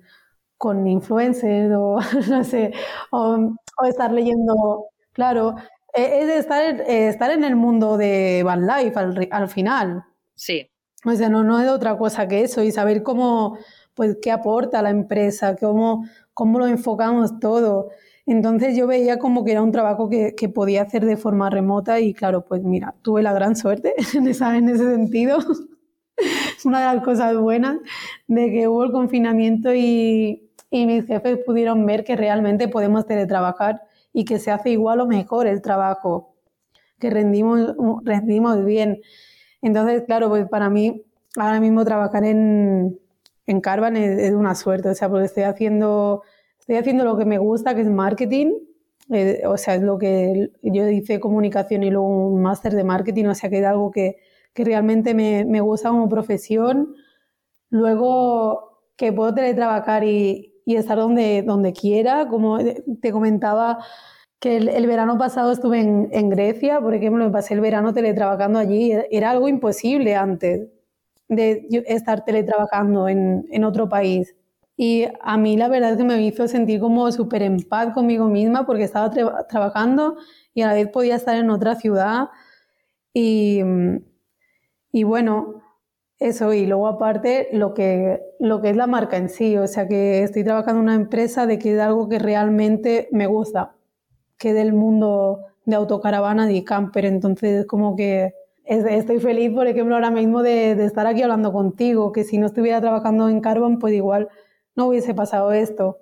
[0.58, 2.74] con influencers o, no sé,
[3.12, 3.56] o,
[3.88, 5.56] estar leyendo, claro,
[5.94, 10.04] e, es estar, estar en el mundo de Van Life al, al final.
[10.36, 10.70] Sí.
[11.06, 13.58] O sea, no, no es otra cosa que eso y saber cómo,
[13.96, 17.90] pues, qué aporta la empresa, cómo, cómo lo enfocamos todo.
[18.26, 22.14] Entonces yo veía como que era un trabajo que, podía hacer de forma remota y
[22.14, 25.40] claro, pues mira, tuve la gran suerte en, esa, en ese sentido.
[26.66, 27.78] Una de las cosas buenas
[28.28, 33.82] de que hubo el confinamiento y, mis jefes pudieron ver que realmente podemos teletrabajar
[34.14, 36.34] y que se hace igual o mejor el trabajo,
[37.00, 39.02] que rendimos, rendimos bien.
[39.62, 41.04] Entonces, claro, pues para mí
[41.38, 43.00] ahora mismo trabajar en,
[43.48, 46.24] en Carvan es, es, una suerte, o sea, porque estoy haciendo
[46.62, 48.54] Estoy haciendo lo que me gusta, que es marketing.
[49.10, 53.26] Eh, o sea, es lo que yo hice comunicación y luego un máster de marketing,
[53.26, 54.18] o sea, que es algo que,
[54.54, 56.96] que realmente me, me, gusta como profesión.
[57.72, 62.60] Luego que puedo teletrabajar y, y estar donde, donde quiera, como
[63.02, 63.80] te comentaba,
[64.40, 68.60] que el, verano pasado estuve en, en, Grecia, por ejemplo, me pasé el verano teletrabajando
[68.60, 70.68] allí, era algo imposible antes
[71.28, 74.36] de estar teletrabajando en, en otro país.
[74.76, 78.28] Y a mí la verdad es que me hizo sentir como súper en paz conmigo
[78.28, 79.12] misma porque estaba
[79.48, 80.18] trabajando
[80.56, 82.30] y a la vez podía estar en otra ciudad.
[83.14, 83.62] Y,
[84.92, 85.62] y bueno,
[86.22, 89.88] Eso, y luego aparte lo que, lo que es la marca en sí, o sea
[89.88, 93.74] que estoy trabajando en una empresa de que es algo que realmente me gusta,
[94.38, 98.34] que del mundo de autocaravana y camper, entonces como que
[98.66, 102.80] estoy feliz, por ejemplo, ahora mismo de, estar aquí hablando contigo, que si no estuviera
[102.80, 104.30] trabajando en Carbon, pues igual
[104.76, 105.98] no hubiese pasado esto.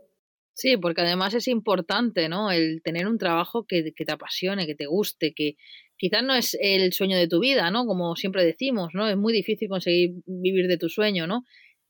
[0.51, 2.51] Sí, porque además es importante, ¿no?
[2.51, 5.55] El tener un trabajo que, que te apasione, que te guste, que,
[5.99, 7.85] quizás no es el sueño de tu vida, ¿no?
[7.85, 9.07] Como siempre decimos, ¿no?
[9.07, 11.43] Es muy difícil conseguir vivir de tu sueño, ¿no?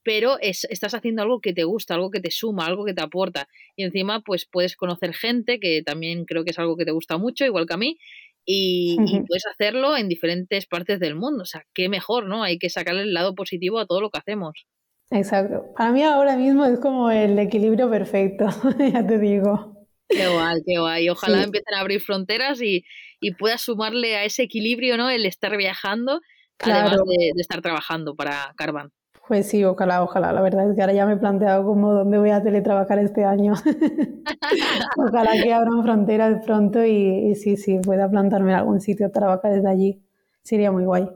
[0.03, 3.03] Pero es, estás haciendo algo que te gusta, algo que te suma, algo que te
[3.03, 3.47] aporta.
[3.75, 7.17] Y encima, pues puedes conocer gente, que también creo que es algo que te gusta
[7.17, 7.97] mucho, igual que a mí,
[8.45, 11.43] y, puedes hacerlo en diferentes partes del mundo.
[11.43, 12.43] O sea, qué mejor, ¿no?
[12.43, 14.65] Hay que sacarle el lado positivo a todo lo que hacemos.
[15.11, 15.65] Exacto.
[15.77, 18.47] Para mí ahora mismo es como el equilibrio perfecto,
[18.91, 19.75] ya te digo.
[20.07, 21.09] Qué guay, qué guay.
[21.09, 22.83] Ojalá empiecen a abrir fronteras y,
[23.19, 25.09] y puedas sumarle a ese equilibrio, ¿no?
[25.09, 26.21] El estar viajando,
[26.59, 28.91] además de, estar trabajando para Carvan.
[29.27, 30.33] Pues sí, ojalá, ojalá.
[30.33, 33.25] La verdad es que ahora ya me he planteado como dónde voy a teletrabajar este
[33.25, 33.53] año.
[34.97, 39.53] ojalá que abran fronteras pronto y, sí, sí, pueda plantarme en algún sitio a trabajar
[39.53, 40.01] desde allí.
[40.41, 41.07] Sería muy guay.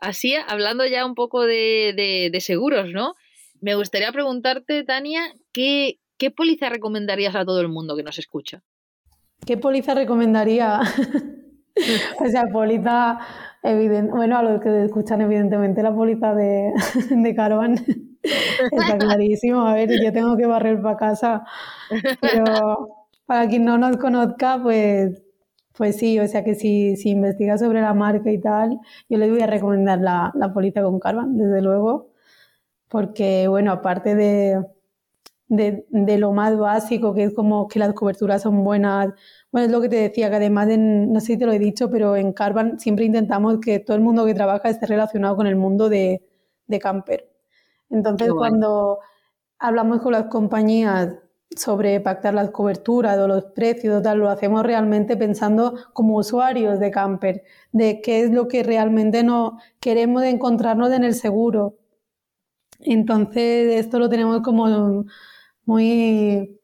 [0.00, 3.16] Así, hablando ya un poco de, de, seguros, ¿no?
[3.60, 8.62] Me gustaría preguntarte, Tania, ¿qué, ¿qué póliza recomendarías a todo el mundo que nos escucha?
[9.46, 10.80] ¿Qué póliza recomendaría?
[12.20, 13.18] o sea, póliza,
[13.62, 16.72] evidente, bueno, a los que escuchan evidentemente la póliza de,
[17.10, 17.34] de
[18.22, 19.62] está clarísimo.
[19.62, 21.44] A ver, yo tengo que barrer para casa,
[22.20, 22.88] pero
[23.26, 25.22] para quien no nos conozca, pues,
[25.76, 29.30] pues sí, o sea que si, si investiga sobre la marca y tal, yo les
[29.30, 32.10] voy a recomendar la, la póliza con Caravan, desde luego,
[32.88, 34.62] porque, bueno, aparte de
[35.48, 39.14] de, de, lo más básico, que es como que las coberturas son buenas.
[39.50, 41.90] Bueno, es lo que te decía, que además, no sé si te lo he dicho,
[41.90, 45.56] pero en Carvan siempre intentamos que todo el mundo que trabaja esté relacionado con el
[45.56, 46.22] mundo de,
[46.66, 47.30] de camper.
[47.90, 48.98] Entonces, cuando
[49.58, 51.14] hablamos con las compañías
[51.56, 56.90] sobre pactar las coberturas o los precios, tal, lo hacemos realmente pensando como usuarios de
[56.90, 61.76] camper, de qué es lo que realmente no queremos encontrarnos en el seguro.
[62.80, 65.04] Entonces, esto lo tenemos como
[65.68, 66.58] muy,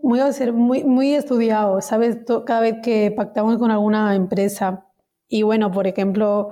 [0.00, 0.20] muy,
[0.52, 2.18] muy, muy estudiado, ¿sabes?
[2.46, 4.86] Cada vez que pactamos con alguna empresa.
[5.28, 6.50] Y bueno, por ejemplo,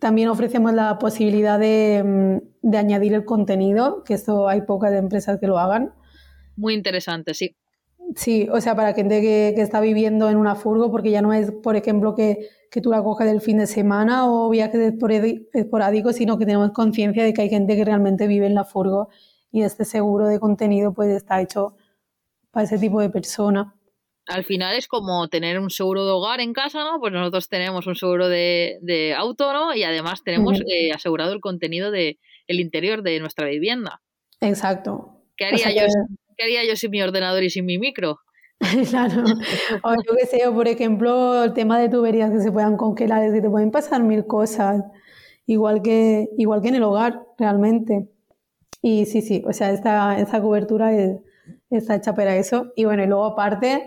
[0.00, 5.38] también ofrecemos la posibilidad de, mm, de añadir el contenido, que esto hay pocas empresas
[5.38, 5.92] que lo hagan.
[6.56, 7.56] Muy interesante, sí.
[8.16, 11.34] Sí, o sea, para gente que, que, está viviendo en una furgo, porque ya no
[11.34, 14.94] es, por ejemplo, que, que tú la coges del fin de semana o viajes
[15.52, 19.10] esporádicos, sino que tenemos conciencia de que hay gente que realmente vive en la furgo
[19.52, 21.76] y este seguro de contenido pues está hecho
[22.50, 23.76] para ese tipo de persona.
[24.26, 27.00] Al final es como tener un seguro de hogar en casa, ¿no?
[27.00, 29.74] Pues nosotros tenemos un seguro de, de auto, ¿no?
[29.74, 34.00] Y además tenemos eh, asegurado el contenido del el interior de nuestra vivienda.
[34.40, 35.22] Exacto.
[35.36, 35.92] ¿Qué haría, yo,
[36.36, 38.20] ¿Qué haría yo sin mi ordenador y sin mi micro?
[38.90, 39.24] claro.
[39.82, 43.24] O yo qué sé, o por ejemplo, el tema de tuberías que se puedan congelar,
[43.24, 44.82] es que te pueden pasar mil cosas,
[45.46, 48.08] igual que, igual que en el hogar, realmente.
[48.82, 51.20] Y sí, sí, o sea, esta, esta cobertura es,
[51.70, 52.72] está hecha para eso.
[52.76, 53.86] Y bueno, y luego aparte,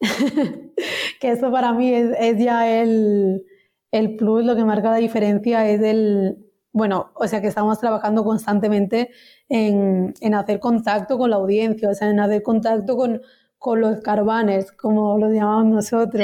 [1.20, 3.44] que eso para mí es, es ya el,
[3.92, 8.24] el, plus, lo que marca la diferencia es el, bueno, o sea, que estamos trabajando
[8.24, 9.10] constantemente
[9.48, 13.22] en, en hacer contacto con la audiencia, o sea, en hacer contacto con,
[13.58, 16.22] con los carvanes, como los llamamos nosotros,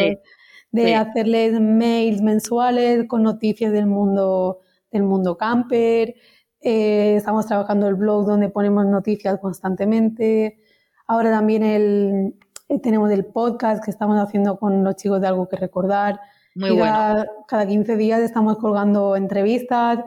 [0.73, 6.15] de hacerles mails mensuales con noticias del mundo, del mundo camper,
[6.61, 10.61] eh, estamos trabajando el blog donde ponemos noticias constantemente.
[11.07, 12.35] Ahora también el,
[12.69, 16.21] eh, tenemos el podcast que estamos haciendo con los chicos de Algo que Recordar.
[16.55, 16.93] Muy bueno.
[16.93, 20.01] Cada, cada 15 días estamos colgando entrevistas.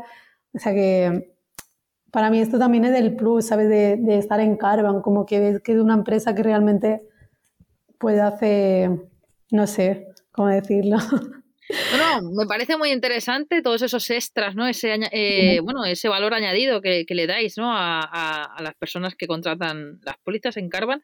[0.53, 1.35] O sea que
[2.11, 3.69] para mí esto también es el plus, ¿sabes?
[3.69, 7.07] De, de estar en Carvan, como que ves que es una empresa que realmente
[7.97, 9.09] puede hacer,
[9.51, 10.97] no sé cómo decirlo.
[11.69, 14.67] Bueno, me parece muy interesante todos esos extras, ¿no?
[14.67, 17.71] Ese, eh, bueno, ese valor añadido que, le dais, ¿no?
[17.71, 21.01] A, las personas que contratan las pólizas en Carvan.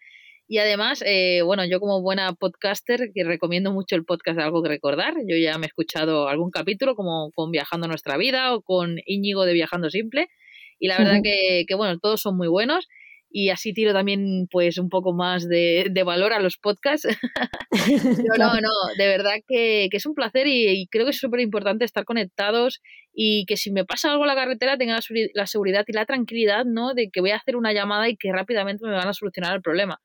[0.48, 4.64] Y además, eh, bueno, yo como buena podcaster, que recomiendo mucho el podcast de Algo
[4.64, 5.14] que Recordar.
[5.28, 9.46] Yo ya me he escuchado algún capítulo, como con Viajando Nuestra Vida o con Íñigo
[9.46, 10.28] de Viajando Simple.
[10.80, 12.88] Y la verdad que, que, bueno, todos son muy buenos
[13.32, 17.08] y así tiro también pues un poco más de, valor a los podcasts.
[18.40, 22.06] no, no, de verdad que, es un placer y, creo que es súper importante estar
[22.06, 22.82] conectados
[23.14, 25.00] y que si me pasa algo en la carretera tenga
[25.34, 26.94] la, seguridad y la tranquilidad, ¿no?
[26.94, 29.62] De que voy a hacer una llamada y que rápidamente me van a solucionar el
[29.62, 30.00] problema.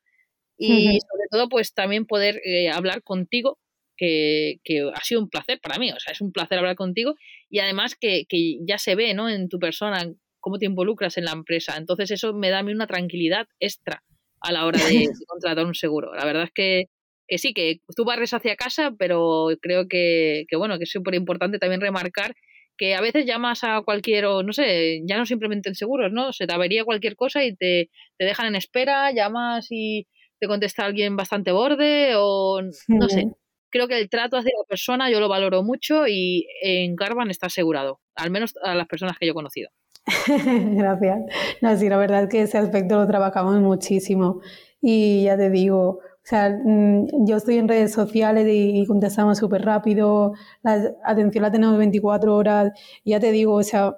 [0.57, 3.57] Y sobre todo pues también poder eh, hablar contigo
[3.97, 4.59] que,
[4.93, 7.15] ha sido un placer para mí, o sea, es un placer hablar contigo
[7.49, 8.25] y además que,
[8.67, 9.29] ya se ve, ¿no?
[9.29, 10.05] En tu persona
[10.45, 11.75] cómo te involucras en la empresa.
[11.75, 14.03] Entonces eso me da a mí una tranquilidad extra
[14.41, 16.13] a la hora de, contratar un seguro.
[16.13, 16.85] La verdad es que,
[17.27, 21.15] que, sí, que tú barres hacia casa, pero creo que, que bueno, que es súper
[21.15, 22.35] importante también remarcar
[22.77, 26.31] que a veces llamas a cualquier, o no sé, ya no simplemente en seguros, ¿no?
[26.31, 30.05] Se te avería cualquier cosa y te, te dejan en espera, llamas y
[30.39, 33.31] te contesta alguien bastante borde o no sé
[33.71, 37.47] creo que el trato hacia la persona yo lo valoro mucho y en Carvan está
[37.47, 39.69] asegurado, al menos a las personas que yo he conocido.
[40.27, 41.19] Gracias.
[41.61, 44.41] No, sí, la verdad es que ese aspecto lo trabajamos muchísimo.
[44.81, 49.63] Y ya te digo, o sea, mm, yo estoy en redes sociales y, contestamos súper
[49.63, 52.71] rápido, la atención la tenemos 24 horas.
[53.03, 53.97] Y ya te digo, o sea,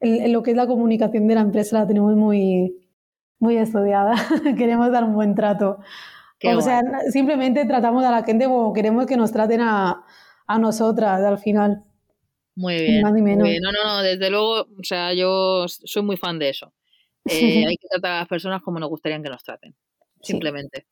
[0.00, 2.76] en, lo que es la comunicación de la empresa la tenemos muy,
[3.38, 4.14] muy estudiada,
[4.56, 5.78] queremos dar un buen trato.
[6.56, 10.04] O sea, simplemente tratamos a la gente como queremos que nos traten a,
[10.60, 11.84] nosotras al final.
[12.58, 16.74] Muy bien, No, no, no, desde luego, o sea, yo soy muy fan de eso.
[17.30, 19.76] Eh, hay que tratar a las personas como nos gustaría que nos traten,
[20.22, 20.86] simplemente.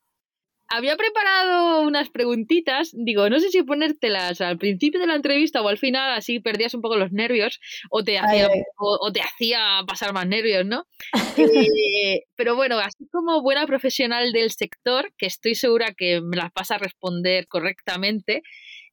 [0.69, 5.69] Había preparado unas preguntitas, digo, no sé si ponértelas al principio de la entrevista o
[5.69, 10.13] al final, así perdías un poco los nervios o te hacía, o, te hacía pasar
[10.13, 10.87] más nervios, ¿no?
[11.39, 16.53] Eh, pero bueno, así como buena profesional del sector, que estoy segura que me las
[16.53, 18.43] vas a responder correctamente,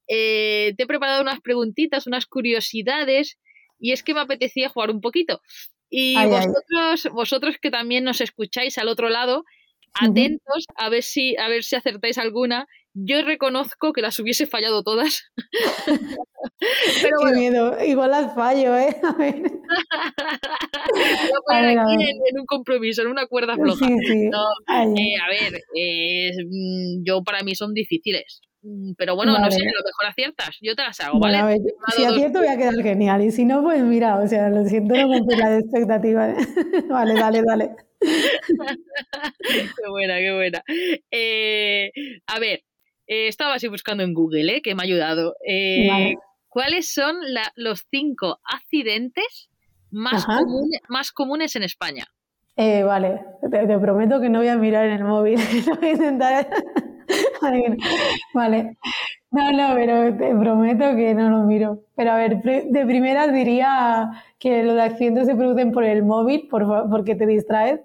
[0.08, 3.38] eh, te he preparado unas preguntitas, unas curiosidades,
[3.80, 5.42] y es que me apetecía jugar un poquito.
[5.90, 9.44] Y vosotros, vosotros que también nos escucháis al otro lado,
[9.94, 12.68] atentos a ver si a ver si acertáis alguna.
[12.96, 15.32] Yo reconozco que las hubiese fallado todas.
[17.02, 18.96] Pero Qué miedo, igual las fallo, ¿eh?
[19.04, 19.36] A ver.
[20.94, 23.88] Voy a poner aquí En, un compromiso, en una cuerda floja.
[23.90, 23.96] No,
[24.70, 28.42] eh, a ver, mm, yo para mí son difíciles.
[28.64, 30.58] Mm, pero bueno, no sé, a lo mejor aciertas.
[30.62, 31.38] Yo te las hago, ¿vale?
[31.38, 31.60] a ver,
[31.96, 33.22] si acierto voy a quedar genial.
[33.22, 36.30] Y si no, pues mira, o sea, lo siento, no cumplí la expectativa.
[36.32, 36.36] ¿eh?
[36.90, 37.76] vale, dale, dale.
[38.02, 40.64] qué buena, qué buena.
[41.12, 41.92] Eh,
[42.28, 42.64] a ver,
[43.08, 44.62] eh, estaba así buscando en Google, ¿eh?
[44.62, 45.36] que me ha ayudado.
[45.46, 46.16] Eh,
[46.48, 47.16] ¿Cuáles son
[47.56, 49.50] los cinco accidentes
[49.92, 50.26] más,
[50.88, 52.06] más comunes en España?
[52.56, 55.40] vale, te, prometo que no voy a mirar en el móvil.
[55.80, 56.48] voy a intentar.
[58.34, 58.78] vale.
[59.32, 61.84] No, no, pero te prometo que no lo miro.
[61.96, 66.90] Pero a ver, de primera diría que los accidentes se producen por el móvil, por,
[66.90, 67.80] porque te distraes.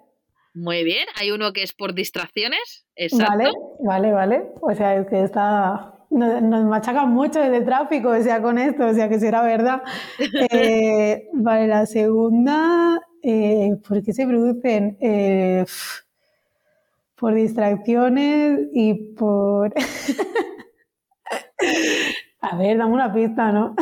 [0.54, 2.86] Muy bien, hay uno que es por distracciones.
[2.96, 3.32] Exacto.
[3.32, 4.42] Vale, vale, vale.
[4.60, 5.94] O sea, es que está.
[6.10, 9.82] Nos, machacan mucho desde tráfico, o sea, con esto, o sea, que será verdad.
[10.50, 14.96] Eh, vale, la segunda, eh, ¿por qué se producen?
[15.00, 15.64] Eh,
[17.18, 19.74] por distracciones y por.
[22.40, 23.74] A ver, dame una pista, ¿no?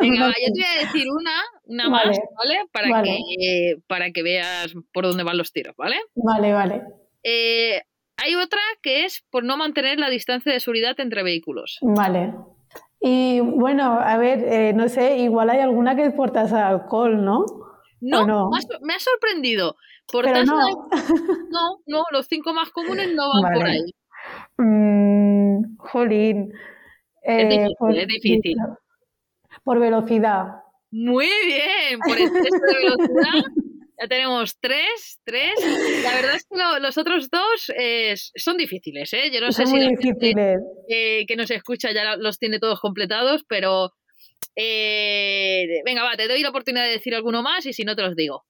[0.00, 2.64] Venga, yo te voy a decir una, una más, ¿vale?
[2.72, 6.00] Para, Que, para que veas por dónde van los tiros, ¿vale?
[6.16, 6.82] Vale, vale.
[7.22, 7.80] Eh,
[8.16, 11.78] hay otra que es por no mantener la distancia de seguridad entre vehículos.
[11.80, 12.34] Vale.
[13.00, 17.46] Y bueno, a ver, eh, no sé, igual hay alguna que portas alcohol, ¿no?
[18.02, 18.50] No, no?
[18.82, 19.76] Me ha sorprendido.
[20.12, 20.88] Pero no.
[21.50, 23.94] no, no, los cinco más comunes no van por ahí.
[24.58, 26.52] Mm, jolín.
[27.22, 28.56] es eh, difícil, es difícil.
[29.64, 30.46] Por velocidad.
[30.90, 33.42] Muy bien, por exceso de velocidad.
[34.00, 35.52] Ya tenemos tres, tres.
[36.02, 37.70] La verdad es que los otros dos
[38.34, 39.30] son difíciles, ¿eh?
[39.32, 43.92] Yo no sé si la eh, que nos escucha ya los tiene todos completados, pero
[44.56, 48.02] eh, venga, va, te doy la oportunidad de decir alguno más y si no te
[48.02, 48.44] los digo.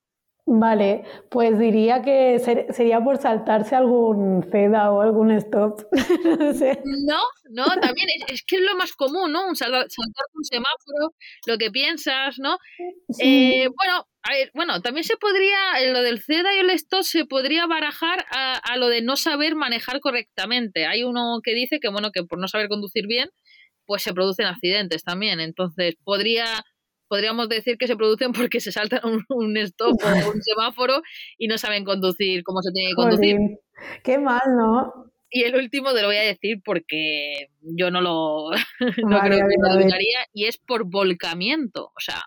[0.44, 5.82] Vale, pues diría que sería por saltarse algún CEDA o algún stop.
[6.40, 6.80] no, sé.
[6.84, 9.46] no, no, también es, que es lo más común, ¿no?
[9.46, 11.14] Un saltar, un semáforo,
[11.46, 12.58] lo que piensas, ¿no?
[13.20, 17.24] Eh, bueno, a ver, bueno, también se podría, lo del CEDA y el stop se
[17.24, 20.86] podría barajar a, a lo de no saber manejar correctamente.
[20.86, 23.30] Hay uno que dice que, bueno, que por no saber conducir bien,
[23.86, 25.40] pues se producen accidentes también.
[25.40, 26.64] Entonces, podría
[27.12, 31.02] podríamos decir que se producen porque se saltan un, stop o un semáforo
[31.36, 33.36] y no saben conducir como se tiene que conducir.
[34.02, 35.12] qué mal, ¿no?
[35.28, 38.50] Y el último te lo voy a decir porque yo no lo
[39.06, 39.96] no creo que lo
[40.32, 42.22] y es por volcamiento, o sea,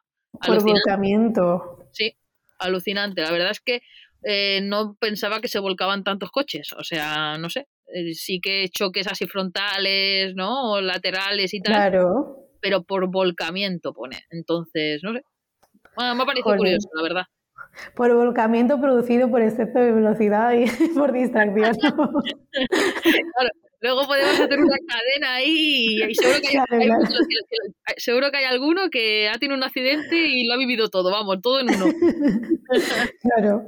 [0.45, 1.87] por volcamiento.
[1.91, 2.15] Sí,
[2.59, 3.21] alucinante.
[3.21, 3.81] La verdad es que
[4.23, 7.67] eh, no pensaba que se volcaban tantos coches, o sea, no sé,
[8.13, 10.71] sí que choques así frontales, ¿no?
[10.73, 11.91] O laterales y tal.
[11.91, 14.23] Claro pero por volcamiento pone.
[14.31, 15.21] Entonces, no sé.
[15.97, 17.23] me ha parecido curioso, la verdad.
[17.95, 20.65] Por volcamiento producido por exceso de velocidad y
[20.97, 21.75] por distracción.
[21.83, 23.49] claro,
[23.81, 26.89] luego podemos hacer una cadena ahí y, seguro, que hay,
[27.97, 31.41] seguro que hay alguno que ha tenido un accidente y lo ha vivido todo, vamos,
[31.43, 31.85] todo en uno.
[33.21, 33.61] claro,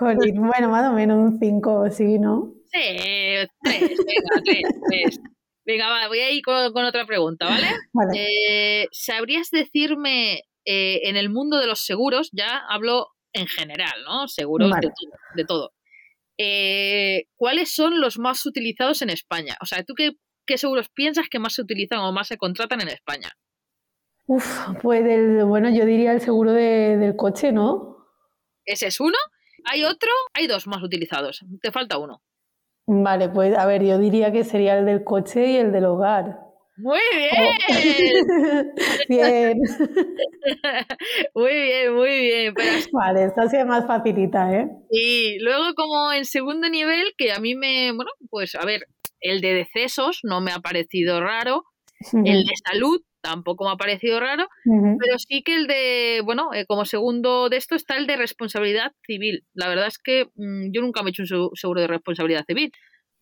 [0.00, 2.52] bueno, más o menos un 5 sí, ¿no?
[2.74, 5.20] Sí, tres, venga, tres, tres.
[5.64, 7.68] Venga, va, voy a ir con, otra pregunta, ¿vale?
[8.14, 14.28] Eh, ¿Sabrías decirme eh, en el mundo de los seguros, ya hablo en general, ¿no?
[14.28, 14.70] Seguros
[15.34, 15.72] de, todo.
[16.38, 19.56] Eh, ¿Cuáles son los más utilizados en España?
[19.62, 20.12] O sea, ¿tú qué,
[20.58, 23.30] seguros piensas que más se utilizan o más se contratan en España?
[24.26, 27.96] Uf, pues el, bueno, yo diría el seguro del coche, ¿no?
[28.64, 29.18] ¿Ese es uno?
[29.64, 30.10] ¿Hay otro?
[30.34, 31.44] Hay dos más utilizados.
[31.62, 32.22] Te falta uno.
[32.86, 36.44] Vale, pues a ver, yo diría que sería el del coche y el del hogar.
[36.76, 37.52] Muy bien.
[39.08, 39.58] bien.
[41.34, 42.54] muy bien, muy bien.
[42.92, 44.68] Vale, esta sí es más facilita, ¿eh?
[44.90, 48.86] Y luego como en segundo nivel, que a mí me, bueno, pues a ver,
[49.20, 51.64] el de decesos no me ha parecido raro,
[52.12, 56.66] el de salud tampoco me ha parecido raro, pero sí que el de, bueno, eh,
[56.66, 59.44] como segundo de esto está el de responsabilidad civil.
[59.54, 62.70] La verdad es que mm, yo nunca me he hecho un seguro de responsabilidad civil.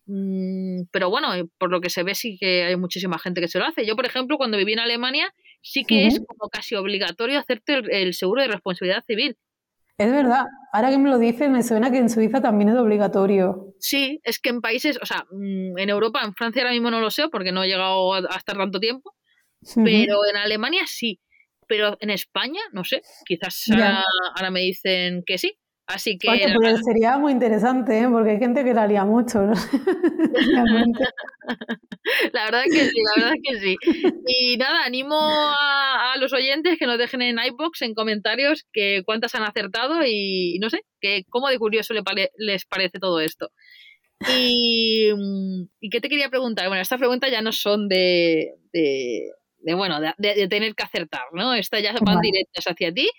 [0.05, 3.47] Mm, pero bueno, eh, por lo que se ve sí que hay muchísima gente que
[3.47, 3.85] se lo hace.
[3.85, 8.13] Yo, por ejemplo, cuando viví en Alemania, sí que es como casi obligatorio hacerte el,
[8.13, 9.37] seguro de responsabilidad civil.
[9.97, 13.73] Es verdad, ahora que me lo dices, me suena que en Suiza también es obligatorio.
[13.79, 16.99] Sí, es que en países, o sea, mm, en Europa, en Francia ahora mismo no
[16.99, 19.13] lo sé porque no he llegado a, estar tanto tiempo,
[19.75, 21.19] pero en Alemania sí.
[21.67, 23.65] Pero en España, no sé, quizás
[24.35, 25.57] ahora me dicen que sí.
[25.85, 26.29] Así que.
[26.55, 28.07] pues sería muy interesante, ¿eh?
[28.09, 29.41] porque hay gente que lo haría mucho.
[29.41, 29.53] ¿no?
[32.33, 33.75] la verdad que sí, la verdad que sí.
[34.27, 39.35] Y nada, animo a, los oyentes que nos dejen en iBox en comentarios que cuántas
[39.35, 43.49] han acertado y, no sé, que cómo de curioso les parece todo esto.
[44.29, 45.09] Y,
[45.81, 46.69] y, qué te quería preguntar?
[46.69, 49.33] Bueno, estas preguntas ya no son de, de,
[49.75, 51.53] bueno, de, tener que acertar, ¿no?
[51.53, 53.09] Estas ya van directas hacia ti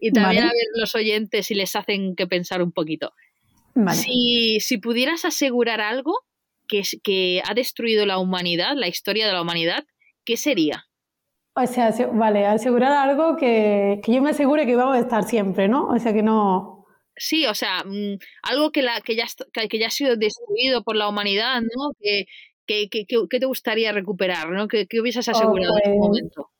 [0.00, 3.12] y también a ver los oyentes si les hacen que pensar un poquito.
[3.92, 6.18] Si, si, pudieras asegurar algo
[6.66, 9.84] que, que ha destruido la humanidad, la historia de la humanidad,
[10.24, 10.86] ¿qué sería?
[11.54, 15.68] O sea, vale, asegurar algo que, que, yo me asegure que vamos a estar siempre,
[15.68, 15.88] ¿no?
[15.88, 16.86] O sea, que no...
[17.16, 19.26] Sí, o sea, mm, algo que, la, que, ya,
[19.68, 21.90] que ya ha sido destruido por la humanidad, ¿no?
[22.00, 22.24] Que,
[22.90, 24.68] que, te gustaría recuperar, ¿no?
[24.68, 26.50] Que, hubieses asegurado en este momento.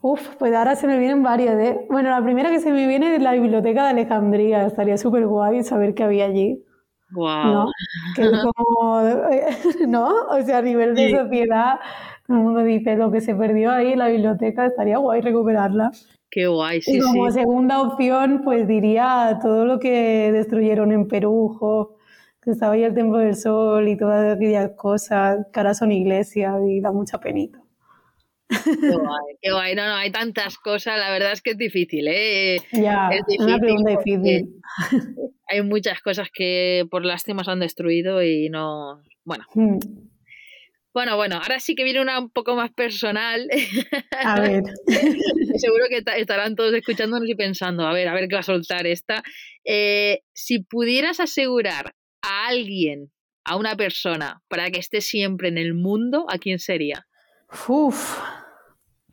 [0.00, 1.58] Uf, pues ahora se me vienen varias.
[1.58, 1.86] ¿eh?
[1.90, 4.66] Bueno, la primera que se me viene es la biblioteca de Alejandría.
[4.66, 6.64] Estaría súper guay saber qué había allí.
[7.10, 7.44] Wow.
[7.44, 7.66] ¿No?
[8.14, 9.02] Que es como,
[9.88, 10.08] ¿no?
[10.30, 11.80] O sea, a nivel de sociedad,
[12.26, 15.90] todo el mundo dice lo que se perdió ahí en la biblioteca, estaría guay recuperarla.
[16.30, 16.98] Qué guay, sí.
[16.98, 21.96] Y como segunda opción, pues diría todo lo que destruyeron en Perú,
[22.42, 26.54] que estaba ahí el Templo del Sol y todas aquellas cosas, que ahora son iglesias
[26.66, 27.60] y da mucha penita.
[28.48, 29.74] Qué guay, qué guay.
[29.74, 30.98] No, no, hay tantas cosas.
[30.98, 32.58] La verdad es que es difícil, ¿eh?
[32.72, 34.54] Ya, es difícil una pregunta difícil.
[35.48, 39.02] Hay muchas cosas que por lástima se han destruido y no.
[39.24, 39.44] Bueno.
[39.54, 39.78] Hmm.
[40.94, 43.48] Bueno, bueno, ahora sí que viene una un poco más personal.
[44.12, 44.62] A ver.
[45.56, 48.86] Seguro que estarán todos escuchándonos y pensando, a ver, a ver qué va a soltar
[48.86, 49.22] esta.
[49.64, 53.10] Eh, si pudieras asegurar a alguien,
[53.44, 57.06] a una persona, para que esté siempre en el mundo, ¿a quién sería?
[57.68, 58.20] Uf,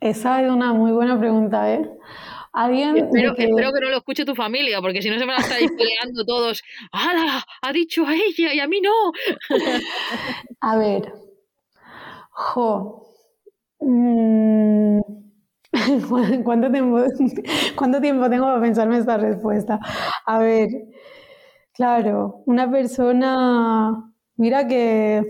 [0.00, 1.88] esa es una muy buena pregunta, ¿eh?
[2.52, 3.44] ¿Alguien espero, que...
[3.44, 3.80] espero, que...
[3.80, 6.62] no lo escuche tu familia, porque si no se van a estar peleando todos.
[6.90, 7.44] ¡Hala!
[7.62, 9.12] Ha dicho a ella y a mí no.
[10.60, 11.12] a ver.
[12.30, 13.06] Jo.
[13.80, 15.00] Mm,
[16.44, 17.04] ¿Cuánto tiempo,
[17.74, 19.78] ¿Cuánto tiempo tengo para pensarme esta respuesta?
[20.24, 20.68] A ver,
[21.76, 24.12] claro, una persona.
[24.36, 25.22] Mira que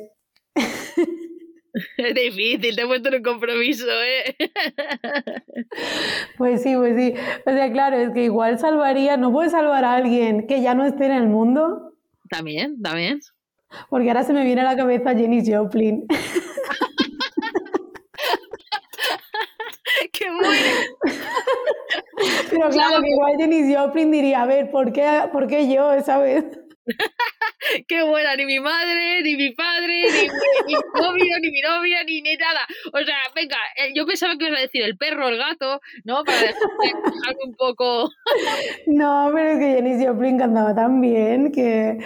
[1.97, 4.36] es difícil, te he puesto en un compromiso, ¿eh?
[6.38, 7.14] Pues sí, pues sí.
[7.47, 10.84] O sea, claro, es que igual salvaría, no puedes salvar a alguien que ya no
[10.84, 11.94] esté en el mundo.
[12.28, 13.20] También, también.
[13.88, 16.07] Porque ahora se me viene a la cabeza Jenny Joplin.
[20.12, 21.26] ¡Qué bueno!
[22.51, 26.45] Pero claro, que igual Jenny Joplin diría, a ver, ¿por qué, por qué yo, vez?
[27.89, 30.29] Qué buena, ni mi madre, ni mi padre, ni
[30.67, 32.67] mi, novio, ni mi novia, ni, ni, nada.
[32.93, 36.23] O sea, venga, eh, yo pensaba que ibas a decir el perro, el gato, ¿no?
[36.25, 38.09] Para dejarme un poco.
[38.87, 41.99] no, pero es que Janis Joplin cantaba tan bien que,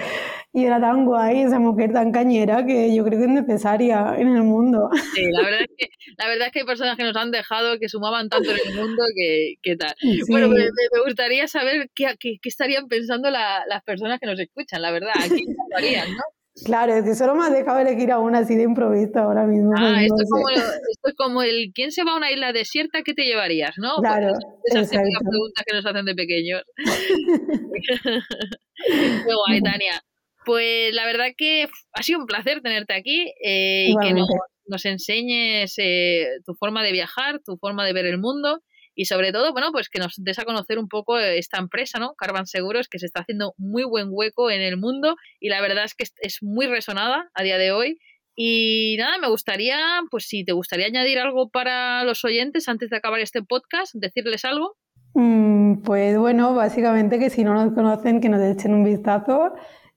[0.53, 4.29] y era tan guay, esa mujer tan cañera que yo creo que es necesaria en
[4.29, 4.89] el mundo.
[5.15, 5.89] Sí, la verdad es que,
[6.19, 8.75] la verdad es que hay personas que nos han dejado, que sumaban tanto en el
[8.75, 9.95] mundo que, que tal.
[10.29, 14.41] Bueno, me, me, gustaría saber qué, qué, qué estarían pensando la, las personas que nos
[14.41, 16.23] escuchan, la verdad, qué estarían, ¿no?
[16.65, 19.73] Claro, es que solo me has dejado elegir a una así de improviso ahora mismo.
[19.77, 22.31] Ah, pues esto, no es como, esto, es como, el ¿quién se va a una
[22.31, 23.03] isla desierta?
[23.03, 23.77] ¿Qué te llevarías?
[23.79, 23.95] ¿no?
[23.97, 24.35] Pues claro.
[24.35, 26.63] Pues esas típicas preguntas que nos hacen de pequeños.
[28.87, 30.03] Qué guay, Tania.
[30.45, 34.29] Pues la verdad que ha sido un placer tenerte aquí eh, y que nos,
[34.67, 38.63] nos enseñes eh, tu forma de viajar, tu forma de ver el mundo
[38.95, 42.15] y sobre todo, bueno, pues que nos des a conocer un poco esta empresa, ¿no?
[42.15, 45.85] Carvan Seguros, que se está haciendo muy buen hueco en el mundo y la verdad
[45.85, 47.99] es que es muy resonada a día de hoy.
[48.37, 49.79] Y nada, me gustaría,
[50.11, 54.45] pues si te gustaría añadir algo para los oyentes antes de acabar este podcast, decirles
[54.45, 54.77] algo.
[55.15, 59.55] Mm, pues bueno, básicamente que si no nos conocen, que nos echen un vistazo,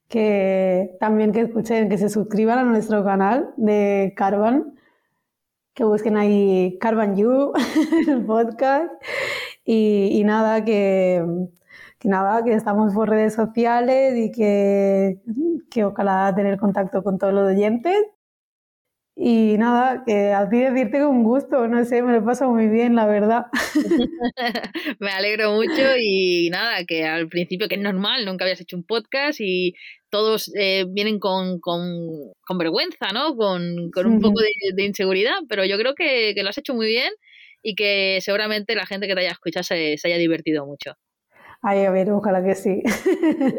[0.08, 4.74] que también que escuchen, que se suscriban a nuestro canal de Carvan
[5.74, 7.52] que busquen ahí Carbon You,
[8.08, 8.90] el podcast.
[9.64, 11.24] Y, y nada, que,
[11.98, 15.20] que, nada, que estamos por redes sociales y que,
[15.70, 17.96] que ojalá tener contacto con todos los oyentes.
[19.16, 22.96] Y nada, que a ti decirte con gusto, no sé, me lo paso muy bien,
[22.96, 23.46] la verdad.
[24.98, 28.82] me alegro mucho y nada, que al principio que es normal, nunca habías hecho un
[28.82, 29.74] podcast y
[30.10, 33.36] todos eh, vienen con, con, con, vergüenza, ¿no?
[33.36, 36.74] Con, con un poco de, de, inseguridad, pero yo creo que, que, lo has hecho
[36.74, 37.12] muy bien
[37.62, 40.94] y que seguramente la gente que te haya escuchado se, se haya divertido mucho.
[41.66, 42.82] Ay, a ver, ojalá que sí.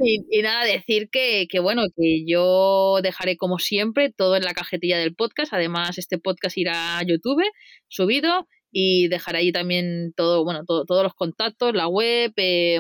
[0.04, 4.54] Y, y nada, decir que, que, bueno, que yo dejaré como siempre todo en la
[4.54, 5.54] cajetilla del podcast.
[5.54, 7.42] Además, este podcast irá a YouTube
[7.88, 12.80] subido y dejaré ahí también todo, bueno, todo, todos los contactos, la web, eh,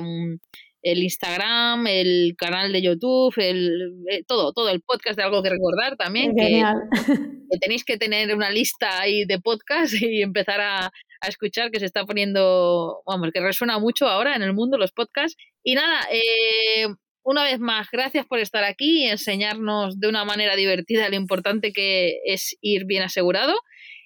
[0.86, 5.50] el Instagram, el canal de YouTube, el, eh, todo, todo, el podcast de algo que
[5.50, 6.36] recordar también.
[6.36, 6.62] Que,
[7.52, 11.80] que, tenéis que tener una lista ahí de podcast y empezar a, a, escuchar que
[11.80, 15.36] se está poniendo, vamos, que resuena mucho ahora en el mundo los podcasts.
[15.64, 16.86] Y nada, eh,
[17.24, 21.74] una vez más, gracias por estar aquí y enseñarnos de una manera divertida lo importante
[21.74, 23.56] que es ir bien asegurado.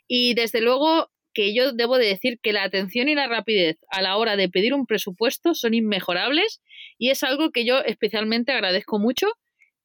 [0.08, 4.02] Y desde luego, que yo debo de decir que la atención y la rapidez a
[4.02, 6.62] la hora de pedir un presupuesto son inmejorables
[6.98, 9.28] y es algo que yo especialmente agradezco mucho,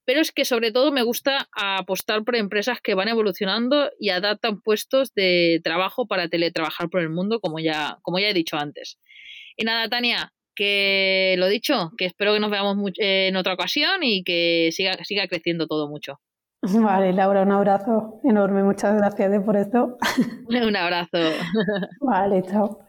[0.05, 4.61] pero es que sobre todo me gusta apostar por empresas que van evolucionando y adaptan
[4.61, 8.99] puestos de trabajo para teletrabajar por el mundo, como ya, como ya he dicho antes.
[9.57, 14.23] Y nada, Tania, que lo dicho, que espero que nos veamos en otra ocasión y
[14.25, 16.21] que siga, siga creciendo todo mucho.
[16.73, 18.63] Vale, Laura, un abrazo enorme.
[18.63, 19.99] Muchas gracias por esto.
[20.49, 21.19] Un abrazo.
[22.01, 22.81] Vale, chao.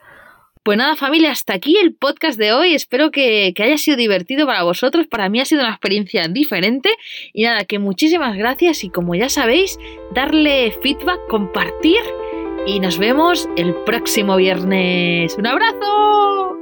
[0.64, 2.74] Pues nada, familia, hasta aquí el podcast de hoy.
[2.74, 5.06] Espero que, que, haya sido divertido para vosotros.
[5.06, 6.90] Para mí ha sido una experiencia diferente.
[7.34, 8.84] Y nada, que muchísimas gracias.
[8.84, 9.78] Y como ya sabéis,
[10.16, 12.02] darle feedback, compartir.
[12.66, 15.38] Y nos vemos el próximo viernes.
[15.38, 16.55] ¡Un abrazo!